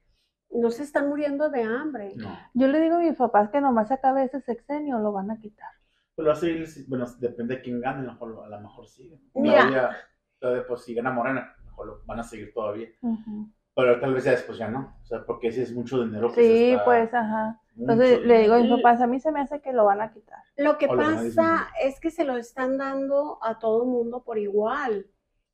no 0.56 0.70
se 0.70 0.82
están 0.82 1.08
muriendo 1.08 1.48
de 1.50 1.62
hambre. 1.62 2.14
No. 2.16 2.36
Yo 2.54 2.66
le 2.68 2.80
digo 2.80 2.96
a 2.96 3.00
mis 3.00 3.16
papás 3.16 3.50
que 3.50 3.60
nomás 3.60 3.90
acabe 3.90 4.24
ese 4.24 4.40
sexenio, 4.40 4.98
lo 4.98 5.12
van 5.12 5.30
a 5.30 5.38
quitar. 5.38 5.70
Pero 6.14 6.32
así, 6.32 6.64
bueno, 6.88 7.04
depende 7.18 7.56
de 7.56 7.62
quién 7.62 7.80
gane, 7.80 8.00
a 8.00 8.02
lo 8.04 8.12
mejor, 8.12 8.44
a 8.44 8.48
lo 8.48 8.60
mejor 8.60 8.86
sigue. 8.88 9.20
Mira. 9.34 9.96
Todavía, 10.38 10.66
pues 10.66 10.82
si 10.84 10.94
gana 10.94 11.10
Morena, 11.10 11.40
a 11.56 11.60
lo 11.60 11.64
mejor 11.66 11.86
lo 11.86 12.00
van 12.06 12.20
a 12.20 12.24
seguir 12.24 12.52
todavía. 12.52 12.88
Pero 13.74 14.00
tal 14.00 14.14
vez 14.14 14.24
ya 14.24 14.30
después 14.32 14.56
ya 14.58 14.68
no. 14.68 14.96
O 15.02 15.06
sea, 15.06 15.24
porque 15.24 15.48
ese 15.48 15.62
es 15.62 15.72
mucho 15.74 16.02
dinero. 16.02 16.28
que 16.28 16.34
se 16.34 16.42
Sí, 16.42 16.70
está- 16.72 16.84
pues, 16.84 17.12
ajá. 17.14 17.60
mucho 17.74 17.92
Entonces 17.92 18.20
le 18.26 18.38
digo 18.40 18.54
a 18.54 18.58
mis 18.60 18.70
papás, 18.70 19.00
a 19.02 19.06
mí 19.06 19.20
se 19.20 19.32
me 19.32 19.40
hace 19.40 19.60
que 19.60 19.72
lo 19.74 19.84
van 19.84 20.00
a 20.00 20.10
quitar. 20.12 20.38
Lo 20.56 20.78
que 20.78 20.88
pasa 20.88 21.68
es 21.82 22.00
que 22.00 22.10
se 22.10 22.24
lo 22.24 22.36
están 22.38 22.78
dando 22.78 23.38
a 23.42 23.58
todo 23.58 23.84
mundo 23.84 24.22
por 24.24 24.38
igual. 24.38 25.06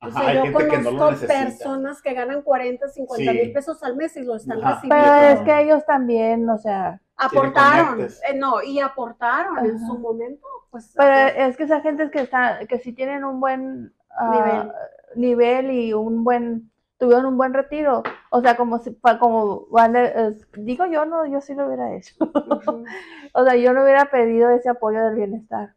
O 0.07 0.11
sea, 0.11 0.27
hay 0.27 0.35
yo 0.37 0.43
gente 0.43 0.67
que 0.67 0.77
no 0.79 0.97
conozco 0.97 1.27
personas 1.27 2.01
que 2.01 2.13
ganan 2.13 2.41
40, 2.41 2.87
50 2.89 3.31
Sí. 3.31 3.37
mil 3.37 3.53
pesos 3.53 3.81
al 3.83 3.95
mes 3.95 4.15
y 4.17 4.23
lo 4.23 4.35
están 4.35 4.59
Ajá. 4.63 4.75
recibiendo. 4.75 5.05
Pero 5.05 5.27
es 5.27 5.39
que 5.41 5.61
ellos 5.61 5.85
también, 5.85 6.49
o 6.49 6.57
sea, 6.57 6.99
Aportaron, 7.15 8.01
eh, 8.01 8.33
no, 8.35 8.61
y 8.63 8.79
aportaron 8.79 9.59
en 9.65 9.75
Ajá. 9.75 9.85
su 9.87 9.97
momento, 9.99 10.47
pues. 10.71 10.93
pero 10.97 11.09
ajá. 11.11 11.29
es 11.29 11.55
que 11.57 11.63
esa 11.63 11.81
gente 11.81 12.03
es 12.03 12.11
que 12.11 12.21
está, 12.21 12.59
que 12.67 12.79
si 12.79 12.91
tienen 12.93 13.23
un 13.23 13.39
buen 13.39 13.93
ah, 14.17 14.31
Nivel. 14.31 14.71
nivel 15.15 15.71
y 15.71 15.93
un 15.93 16.23
buen, 16.23 16.71
tuvieron 16.97 17.25
un 17.27 17.37
buen 17.37 17.53
retiro, 17.53 18.01
o 18.31 18.41
sea, 18.41 18.57
como 18.57 18.79
si, 18.79 18.91
pa- 18.91 19.19
como, 19.19 19.67
van 19.69 19.93
de- 19.93 20.11
es- 20.29 20.47
digo 20.57 20.85
yo, 20.87 21.05
no, 21.05 21.25
yo 21.27 21.39
sí 21.41 21.53
lo 21.53 21.67
hubiera 21.67 21.95
hecho. 21.95 22.15
Ujú. 22.19 22.83
O 23.35 23.43
sea, 23.45 23.55
yo 23.55 23.73
no 23.73 23.83
hubiera 23.83 24.05
pedido 24.05 24.49
ese 24.51 24.69
apoyo 24.69 25.03
del 25.03 25.15
bienestar. 25.15 25.75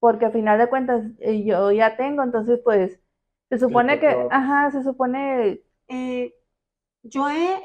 Porque 0.00 0.26
al 0.26 0.32
final 0.32 0.58
de 0.58 0.66
cuentas 0.68 1.02
eh, 1.18 1.44
yo 1.44 1.70
ya 1.72 1.96
tengo, 1.96 2.22
entonces 2.22 2.60
pues 2.62 3.00
se 3.58 3.64
supone 3.66 3.98
que, 4.00 4.08
ajá, 4.30 4.70
se 4.70 4.82
supone, 4.82 5.62
Eh, 5.88 6.34
yo 7.02 7.28
he, 7.30 7.62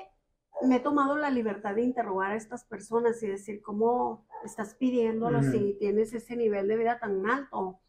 me 0.64 0.78
he 0.78 0.80
tomado 0.82 1.18
la 1.18 1.30
libertad 1.30 1.76
de 1.76 1.84
interrogar 1.84 2.32
a 2.32 2.36
estas 2.36 2.66
personas 2.66 3.22
y 3.24 3.28
decir 3.28 3.62
cómo 3.62 4.26
estás 4.44 4.76
pidiéndolo 4.76 5.42
si 5.44 5.78
tienes 5.80 6.14
ese 6.14 6.36
nivel 6.36 6.68
de 6.68 6.78
vida 6.78 7.00
tan 7.00 7.26
alto. 7.30 7.80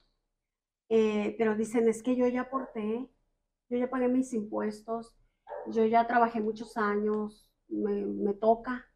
Eh, 0.89 1.35
pero 1.39 1.55
dicen, 1.57 1.89
es 1.89 2.03
que 2.03 2.17
yo 2.17 2.27
ya 2.29 2.43
aporté, 2.43 3.09
yo 3.69 3.79
ya 3.79 3.91
pagué 3.91 4.09
mis 4.09 4.33
impuestos, 4.33 5.15
yo 5.69 5.85
ya 5.87 6.07
trabajé 6.07 6.41
muchos 6.41 6.77
años, 6.77 7.49
me, 7.69 8.05
me 8.07 8.35
toca, 8.35 8.87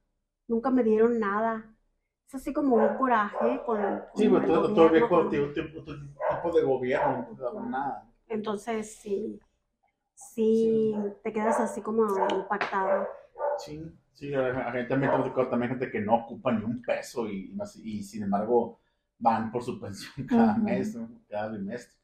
nunca 0.49 0.71
me 0.71 0.83
dieron 0.85 1.21
nada. 1.21 1.75
Es 2.29 2.35
así 2.37 2.53
como 2.53 2.77
un 2.77 2.97
coraje 2.97 3.63
con, 3.67 3.79
Sí, 4.15 4.29
con 4.29 4.43
pero 4.43 4.45
el 4.45 4.49
todo- 4.49 4.75
tipo, 4.75 5.21
tipo 5.31 6.53
de 6.57 6.63
gobierno, 6.65 7.27
no 7.31 7.37
te 7.37 7.43
daban 7.43 7.71
nada. 7.71 8.14
Entonces, 8.29 8.97
sí, 8.97 9.41
sí, 10.15 10.95
te 11.23 11.33
quedas 11.33 11.61
así 11.61 11.81
como 11.83 12.05
impactado. 12.31 13.09
Sí, 13.59 13.81
sí, 14.13 14.35
a 14.35 14.73
gente 14.73 14.89
también, 14.89 15.69
gente 15.69 15.91
que 15.91 16.01
no 16.01 16.17
ocupa 16.17 16.53
ni 16.53 16.65
un 16.65 16.83
peso 16.83 17.29
y, 17.29 17.57
y 17.83 18.03
sin 18.03 18.25
embargo 18.25 18.81
van 19.19 19.51
por 19.53 19.63
su 19.63 19.81
pensión 19.81 20.27
cada 20.27 20.57
mes, 20.57 20.95
¿no? 20.95 21.09
cada 21.29 21.49
bimestre. 21.51 21.95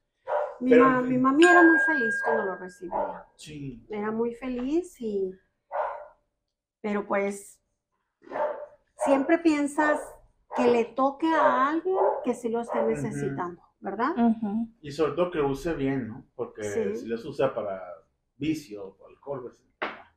Mi, 0.60 0.70
Pero, 0.70 0.84
ma- 0.84 1.00
mi 1.02 1.18
mami 1.18 1.44
era 1.44 1.62
muy 1.62 1.78
feliz 1.78 2.14
cuando 2.22 2.44
lo 2.44 2.56
recibía. 2.56 3.24
Sí, 3.36 3.82
Era 3.88 4.10
muy 4.10 4.34
feliz 4.34 5.00
y... 5.00 5.34
Pero 6.82 7.06
pues 7.06 7.60
siempre 9.04 9.38
piensas 9.38 10.00
que 10.56 10.66
le 10.68 10.84
toque 10.84 11.26
a 11.32 11.68
alguien 11.68 11.96
que 12.24 12.34
sí 12.34 12.48
lo 12.48 12.60
esté 12.60 12.82
necesitando, 12.82 13.62
¿verdad? 13.80 14.10
y 14.82 14.90
sobre 14.92 15.12
todo 15.12 15.30
que 15.30 15.38
lo 15.38 15.48
use 15.48 15.74
bien, 15.74 16.08
¿no? 16.08 16.26
Porque 16.34 16.62
Sí. 16.62 16.96
si 16.96 17.06
los 17.06 17.24
usa 17.24 17.54
para 17.54 17.82
vicio 18.36 18.96
o 18.98 19.06
alcohol, 19.08 19.42
pues, 19.42 19.64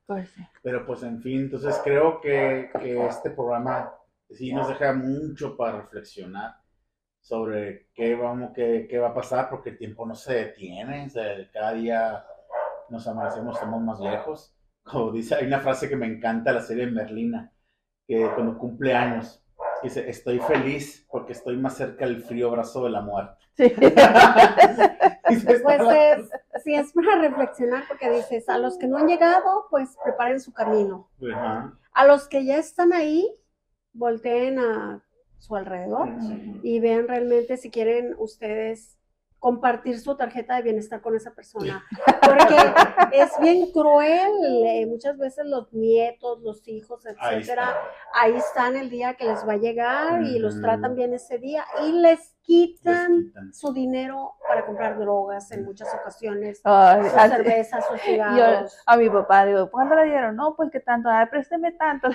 pues 0.05 0.29
sí. 0.29 0.41
Pero 0.61 0.85
pues 0.85 1.03
en 1.03 1.21
fin, 1.21 1.41
entonces 1.41 1.79
creo 1.83 2.19
que, 2.21 2.69
que 2.79 3.05
este 3.07 3.31
programa 3.31 3.93
sí 4.29 4.53
nos 4.53 4.67
deja 4.67 4.93
mucho 4.93 5.55
para 5.55 5.81
reflexionar 5.81 6.55
sobre 7.21 7.87
qué, 7.93 8.15
vamos, 8.15 8.51
qué, 8.53 8.85
qué 8.89 8.99
va 8.99 9.09
a 9.09 9.13
pasar, 9.13 9.49
porque 9.49 9.71
el 9.71 9.77
tiempo 9.77 10.05
no 10.05 10.15
se 10.15 10.33
detiene, 10.33 11.05
o 11.05 11.09
sea, 11.09 11.49
cada 11.51 11.73
día 11.73 12.25
nos 12.89 13.07
amanecemos, 13.07 13.55
estamos 13.55 13.81
más 13.81 13.99
lejos. 13.99 14.55
Como 14.83 15.11
dice, 15.13 15.35
hay 15.35 15.47
una 15.47 15.61
frase 15.61 15.87
que 15.87 15.95
me 15.95 16.05
encanta 16.07 16.51
de 16.51 16.55
la 16.59 16.61
serie 16.65 16.85
de 16.85 16.91
Merlina, 16.91 17.53
que 18.05 18.29
cuando 18.35 18.57
cumple 18.57 18.93
años, 18.93 19.42
dice, 19.83 20.09
estoy 20.09 20.39
feliz 20.39 21.05
porque 21.11 21.33
estoy 21.33 21.57
más 21.57 21.75
cerca 21.77 22.05
del 22.05 22.21
frío 22.23 22.49
brazo 22.51 22.83
de 22.85 22.89
la 22.91 23.01
muerte. 23.01 23.35
Sí. 23.55 23.71
Pues 25.25 25.45
"Estaba- 25.47 25.97
es, 26.11 26.29
sí, 26.63 26.75
es 26.75 26.91
para 26.93 27.19
reflexionar 27.21 27.83
porque 27.87 28.09
dices, 28.09 28.47
a 28.49 28.57
los 28.57 28.77
que 28.77 28.87
no 28.87 28.97
han 28.97 29.07
llegado, 29.07 29.65
pues 29.69 29.97
preparen 30.03 30.39
su 30.39 30.53
camino. 30.53 31.09
Ajá. 31.33 31.73
A 31.93 32.05
los 32.05 32.27
que 32.27 32.45
ya 32.45 32.57
están 32.57 32.93
ahí, 32.93 33.27
volteen 33.93 34.59
a 34.59 35.03
su 35.39 35.55
alrededor 35.55 36.09
Sí. 36.21 36.59
y 36.61 36.79
vean 36.79 37.07
realmente 37.07 37.57
si 37.57 37.71
quieren 37.71 38.15
ustedes 38.17 38.97
compartir 39.43 39.99
su 39.99 40.15
tarjeta 40.15 40.55
de 40.55 40.61
bienestar 40.61 41.01
con 41.01 41.17
esa 41.17 41.31
persona. 41.35 41.83
Porque 42.21 42.55
es 43.11 43.29
bien 43.41 43.73
cruel, 43.73 44.31
eh, 44.65 44.85
muchas 44.87 45.17
veces 45.17 45.45
los 45.45 45.73
nietos, 45.73 46.39
los 46.41 46.65
hijos, 46.69 47.05
Ahí 47.19 47.39
etcétera, 47.39 47.63
está. 47.65 48.21
ahí 48.21 48.35
están 48.37 48.77
el 48.77 48.89
día 48.89 49.15
que 49.15 49.25
les 49.25 49.45
va 49.45 49.53
a 49.53 49.57
llegar 49.57 50.21
y 50.23 50.39
los 50.39 50.61
tratan 50.61 50.95
bien 50.95 51.13
ese 51.13 51.39
día 51.39 51.65
y 51.85 51.91
les 51.91 52.37
quitan, 52.41 53.17
Les 53.17 53.25
quitan. 53.25 53.53
su 53.53 53.73
dinero 53.73 54.31
para 54.47 54.65
comprar 54.65 54.97
drogas 54.97 55.51
en 55.51 55.65
muchas 55.65 55.93
ocasiones, 55.93 56.61
Ay, 56.63 57.03
sus 57.03 57.13
así- 57.13 57.35
cervezas, 57.35 57.85
sus 57.85 57.97
yo 57.97 58.03
cigarros. 58.05 58.77
a 58.85 58.95
mi 58.95 59.09
papá 59.09 59.45
digo, 59.45 59.69
¿cuánto 59.69 59.95
le 59.95 60.05
dieron? 60.05 60.37
No, 60.37 60.55
pues 60.55 60.71
que 60.71 60.79
tanto, 60.79 61.09
ay, 61.09 61.25
présteme 61.25 61.73
tanto. 61.73 62.07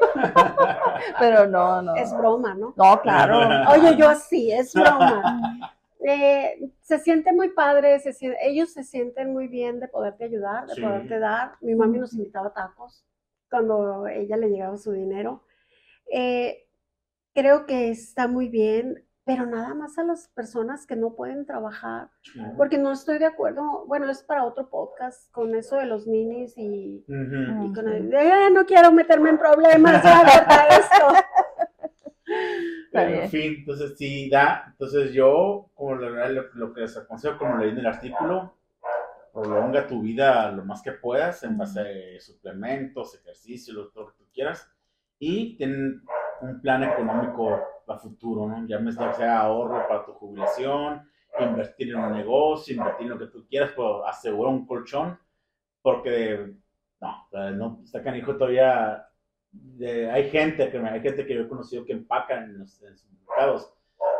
Pero 1.18 1.46
no, 1.46 1.80
no. 1.80 1.96
Es 1.96 2.14
broma, 2.14 2.54
¿no? 2.54 2.74
No, 2.76 3.00
claro. 3.00 3.38
Oye, 3.70 3.96
yo 3.96 4.10
así, 4.10 4.52
es 4.52 4.74
broma. 4.74 5.72
Eh, 6.06 6.70
se 6.80 6.98
siente 6.98 7.32
muy 7.32 7.50
padre, 7.50 7.98
se 8.00 8.12
sien- 8.12 8.36
ellos 8.42 8.72
se 8.72 8.82
sienten 8.84 9.32
muy 9.32 9.46
bien 9.48 9.78
de 9.80 9.88
poderte 9.88 10.24
ayudar, 10.24 10.66
de 10.66 10.74
Sí. 10.74 10.80
poderte 10.82 11.18
dar. 11.18 11.52
Mi 11.60 11.74
mami 11.74 11.98
nos 11.98 12.12
invitaba 12.14 12.48
a 12.48 12.52
tacos 12.54 13.06
cuando 13.50 14.06
ella 14.08 14.36
le 14.36 14.48
llegaba 14.50 14.76
su 14.76 14.92
dinero. 14.92 15.44
Eh, 16.12 16.66
creo 17.34 17.66
que 17.66 17.90
está 17.90 18.26
muy 18.26 18.48
bien, 18.48 19.04
pero 19.24 19.46
nada 19.46 19.72
más 19.74 19.96
a 19.98 20.02
las 20.04 20.26
personas 20.30 20.84
que 20.84 20.96
no 20.96 21.14
pueden 21.14 21.46
trabajar, 21.46 22.08
porque 22.56 22.76
no 22.76 22.90
estoy 22.90 23.18
de 23.18 23.26
acuerdo, 23.26 23.84
bueno, 23.86 24.10
es 24.10 24.24
para 24.24 24.44
otro 24.44 24.68
podcast 24.68 25.30
con 25.30 25.54
eso 25.54 25.76
de 25.76 25.86
los 25.86 26.08
ninis 26.08 26.54
y, 26.56 27.04
con 27.72 27.88
el, 27.88 28.12
"Eh, 28.12 28.50
no 28.52 28.66
quiero 28.66 28.90
meterme 28.90 29.30
en 29.30 29.38
problemas 29.38 30.02
corta 30.02 30.66
esto. 30.70 31.06
En 32.92 33.30
fin, 33.30 33.54
entonces 33.58 33.96
sí 33.96 34.28
da. 34.28 34.64
Entonces 34.68 35.12
yo, 35.12 35.70
como 35.74 35.96
la 35.96 36.10
verdad, 36.10 36.30
lo, 36.30 36.66
lo 36.66 36.74
que 36.74 36.82
les 36.82 36.96
aconsejo, 36.96 37.38
como 37.38 37.56
leí 37.56 37.70
en 37.70 37.78
el 37.78 37.86
artículo, 37.86 38.54
prolonga 39.32 39.86
tu 39.86 40.02
vida 40.02 40.50
lo 40.52 40.64
más 40.64 40.82
que 40.82 40.92
puedas 40.92 41.42
en 41.42 41.56
base 41.56 42.16
a 42.16 42.20
suplementos, 42.20 43.14
ejercicio, 43.14 43.74
lo, 43.74 43.88
todo 43.88 44.04
lo 44.04 44.10
que 44.10 44.18
tú 44.18 44.30
quieras. 44.32 44.70
Y 45.18 45.56
ten 45.56 46.02
un 46.42 46.60
plan 46.60 46.82
económico 46.82 47.60
a 47.86 47.98
futuro, 47.98 48.46
¿no? 48.48 48.66
Ya 48.66 48.78
sea 49.14 49.40
ahorro 49.40 49.86
para 49.88 50.04
tu 50.04 50.12
jubilación, 50.12 51.08
invertir 51.38 51.90
en 51.90 51.96
un 51.96 52.12
negocio, 52.12 52.74
invertir 52.74 53.06
en 53.06 53.10
lo 53.10 53.18
que 53.18 53.26
tú 53.26 53.46
quieras, 53.48 53.72
pero 53.74 54.06
asegura 54.06 54.50
un 54.50 54.66
colchón, 54.66 55.18
porque 55.80 56.52
no, 57.00 57.28
no 57.52 57.80
está 57.84 58.02
canijo 58.02 58.36
todavía 58.36 59.06
de- 59.52 60.10
hay 60.10 60.30
gente 60.30 60.70
que 60.70 60.78
hay 60.78 61.00
gente 61.00 61.26
que 61.26 61.34
yo 61.34 61.42
he 61.42 61.48
conocido 61.48 61.84
que 61.84 61.92
empacan 61.92 62.44
en 62.44 62.58
los, 62.60 62.82
en 62.82 62.96
sus 62.96 63.10
mercados 63.12 63.72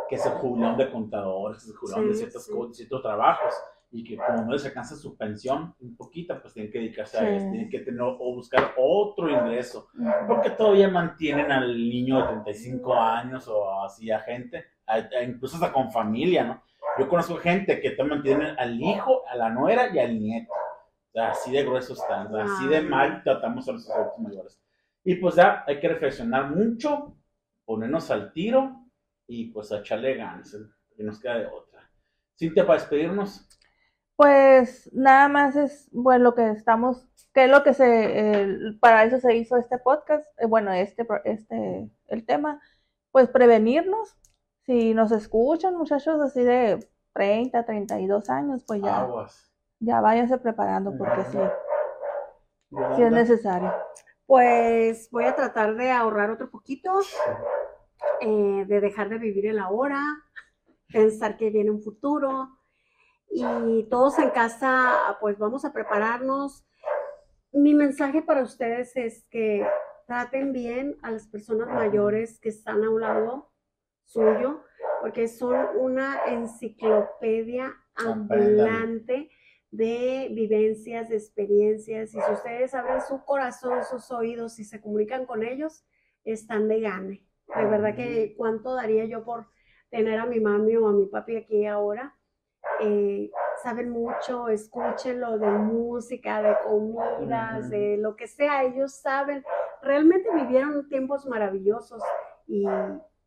que 0.09 0.17
se 0.17 0.29
jubilaron 0.29 0.77
de 0.77 0.91
contadores, 0.91 1.59
que 1.63 1.71
se 1.71 1.75
jubilaron 1.77 2.07
de 2.09 2.13
Sí, 2.13 2.19
ciertas 2.19 2.45
sí. 2.45 2.51
ciertos 2.73 3.01
trabajos 3.01 3.53
y 3.91 4.03
que 4.03 4.17
como 4.17 4.41
no 4.43 4.51
les 4.53 4.65
alcanza 4.65 4.95
su 4.95 5.15
pensión 5.17 5.75
un 5.79 5.95
poquito, 5.95 6.39
pues 6.41 6.53
tienen 6.53 6.71
que 6.71 6.79
dedicarse 6.79 7.17
a 7.17 7.21
Sí. 7.21 7.27
eso, 7.27 7.49
tienen 7.51 7.69
que 7.69 7.79
tener 7.79 8.01
o 8.01 8.17
buscar 8.35 8.73
otro 8.77 9.29
ingreso, 9.29 9.87
porque 10.27 10.49
todavía 10.51 10.87
mantienen 10.89 11.51
al 11.51 11.75
niño 11.77 12.17
de 12.19 12.27
35 12.27 12.93
años 12.95 13.47
o 13.47 13.81
así 13.83 14.09
a 14.11 14.19
gente, 14.19 14.65
a- 14.87 14.95
a- 14.95 15.23
incluso 15.23 15.55
hasta 15.55 15.71
con 15.71 15.91
familia, 15.91 16.43
¿no? 16.43 16.63
Yo 16.99 17.07
conozco 17.07 17.35
gente 17.37 17.79
que 17.81 17.91
te 17.91 18.03
mantienen 18.03 18.55
al 18.59 18.79
hijo, 18.79 19.23
a 19.27 19.35
la 19.35 19.49
nuera 19.49 19.89
y 19.93 19.99
al 19.99 20.19
nieto. 20.19 20.51
O 20.51 21.11
sea, 21.13 21.29
así 21.31 21.51
de 21.51 21.63
grueso 21.63 21.93
están, 21.93 22.27
o 22.27 22.35
sea, 22.35 22.43
así 22.45 22.67
de 22.67 22.81
mal 22.81 23.21
tratamos 23.23 23.67
a 23.69 23.73
los 23.73 23.89
adultos 23.89 24.19
mayores. 24.19 24.59
Y 25.03 25.15
pues 25.15 25.35
ya 25.35 25.63
hay 25.67 25.79
que 25.79 25.89
reflexionar 25.89 26.49
mucho, 26.49 27.17
ponernos 27.65 28.09
al 28.09 28.31
tiro 28.31 28.85
y 29.27 29.51
pues 29.51 29.71
a 29.71 29.79
echarle 29.79 30.15
ganas, 30.15 30.53
¿eh? 30.53 30.65
que 30.95 31.03
nos 31.03 31.19
queda 31.19 31.39
de 31.39 31.47
otra. 31.47 31.89
Cintia, 32.37 32.65
para 32.65 32.79
despedirnos, 32.79 33.47
Pues 34.15 34.89
nada 34.93 35.27
más 35.27 35.55
es, 35.55 35.89
bueno, 35.91 36.25
lo 36.25 36.35
que 36.35 36.49
estamos, 36.51 37.07
que 37.33 37.45
es 37.45 37.51
lo 37.51 37.63
que 37.63 37.73
se, 37.73 38.47
para 38.79 39.03
eso 39.03 39.19
se 39.19 39.35
hizo 39.35 39.57
este 39.57 39.77
podcast, 39.77 40.25
eh, 40.39 40.45
bueno, 40.45 40.71
este, 40.71 41.05
este, 41.25 41.89
el 42.07 42.25
tema, 42.25 42.61
pues 43.11 43.29
prevenirnos, 43.29 44.15
si 44.65 44.93
nos 44.93 45.11
escuchan 45.11 45.75
muchachos 45.75 46.21
así 46.21 46.41
de 46.43 46.79
30, 47.13 47.65
32 47.65 48.29
años, 48.29 48.63
pues 48.65 48.81
ya, 48.81 49.01
aguas. 49.01 49.51
ya 49.79 49.99
váyanse 49.99 50.37
preparando 50.37 50.97
porque 50.97 51.23
sí, 51.25 51.37
sí 52.95 53.01
es 53.03 53.11
necesario. 53.11 53.73
Pues 54.25 55.09
voy 55.11 55.25
a 55.25 55.35
tratar 55.35 55.75
de 55.75 55.91
ahorrar 55.91 56.31
otro 56.31 56.49
poquito, 56.49 56.99
eh, 58.21 58.65
de 58.67 58.79
dejar 58.79 59.09
de 59.09 59.17
vivir 59.17 59.47
el 59.47 59.59
ahora, 59.59 60.01
pensar 60.91 61.35
que 61.37 61.49
viene 61.49 61.71
un 61.71 61.81
futuro 61.81 62.57
y 63.29 63.83
todos 63.89 64.19
en 64.19 64.29
casa, 64.29 65.17
pues 65.19 65.37
vamos 65.37 65.65
a 65.65 65.73
prepararnos. 65.73 66.65
Mi 67.51 67.73
mensaje 67.73 68.21
para 68.21 68.43
ustedes 68.43 68.95
es 68.95 69.25
que 69.29 69.67
traten 70.07 70.53
bien 70.53 70.97
a 71.01 71.11
las 71.11 71.27
personas 71.27 71.67
mayores 71.67 72.39
que 72.39 72.49
están 72.49 72.83
a 72.83 72.89
un 72.89 73.01
lado 73.01 73.51
suyo, 74.05 74.63
porque 75.01 75.27
son 75.27 75.67
una 75.77 76.25
enciclopedia 76.27 77.73
ambulante 77.95 79.29
de 79.73 80.29
vivencias, 80.31 81.09
de 81.09 81.15
experiencias, 81.15 82.13
y 82.13 82.21
si 82.21 82.31
ustedes 82.31 82.75
abren 82.75 83.01
su 83.01 83.25
corazón, 83.25 83.83
sus 83.83 84.11
oídos 84.11 84.59
y 84.59 84.65
se 84.65 84.79
comunican 84.79 85.25
con 85.25 85.41
ellos, 85.41 85.83
están 86.23 86.67
de 86.67 86.79
gane. 86.79 87.25
De 87.55 87.65
verdad 87.65 87.95
que 87.95 88.35
cuánto 88.37 88.75
daría 88.75 89.05
yo 89.05 89.23
por 89.23 89.47
tener 89.89 90.19
a 90.19 90.27
mi 90.27 90.39
mami 90.39 90.75
o 90.75 90.87
a 90.87 90.93
mi 90.93 91.07
papi 91.07 91.37
aquí 91.37 91.65
ahora. 91.65 92.15
Eh, 92.81 93.31
saben 93.63 93.89
mucho, 93.89 94.47
escúchenlo 94.47 95.39
de 95.39 95.47
música, 95.47 96.43
de 96.43 96.55
comidas, 96.63 97.69
de 97.71 97.97
lo 97.97 98.15
que 98.15 98.27
sea, 98.27 98.63
ellos 98.63 98.93
saben, 98.93 99.43
realmente 99.81 100.29
vivieron 100.35 100.87
tiempos 100.87 101.25
maravillosos 101.25 102.01
y 102.45 102.63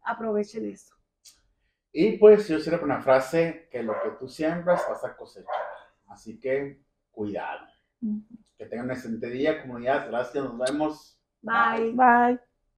aprovechen 0.03 0.71
eso. 0.71 0.95
Y 1.93 2.19
pues 2.19 2.47
yo 2.47 2.61
cierro 2.61 2.81
con 2.81 2.91
una 2.91 3.01
frase, 3.01 3.69
que 3.71 3.83
lo 3.83 3.95
que 4.01 4.11
tú 4.19 4.29
siembras 4.29 4.87
vas 4.89 5.05
a 5.05 5.17
cosechar. 5.17 5.66
Así 6.17 6.41
que 6.41 6.81
cuidado. 7.11 7.67
Que 8.57 8.65
tengan 8.65 8.87
un 8.87 8.93
excelente 8.93 9.29
día, 9.29 9.61
comunidad. 9.61 10.09
Gracias, 10.09 10.43
nos 10.43 10.59
vemos. 10.59 11.21
Bye. 11.43 11.93
Bye. 11.93 12.41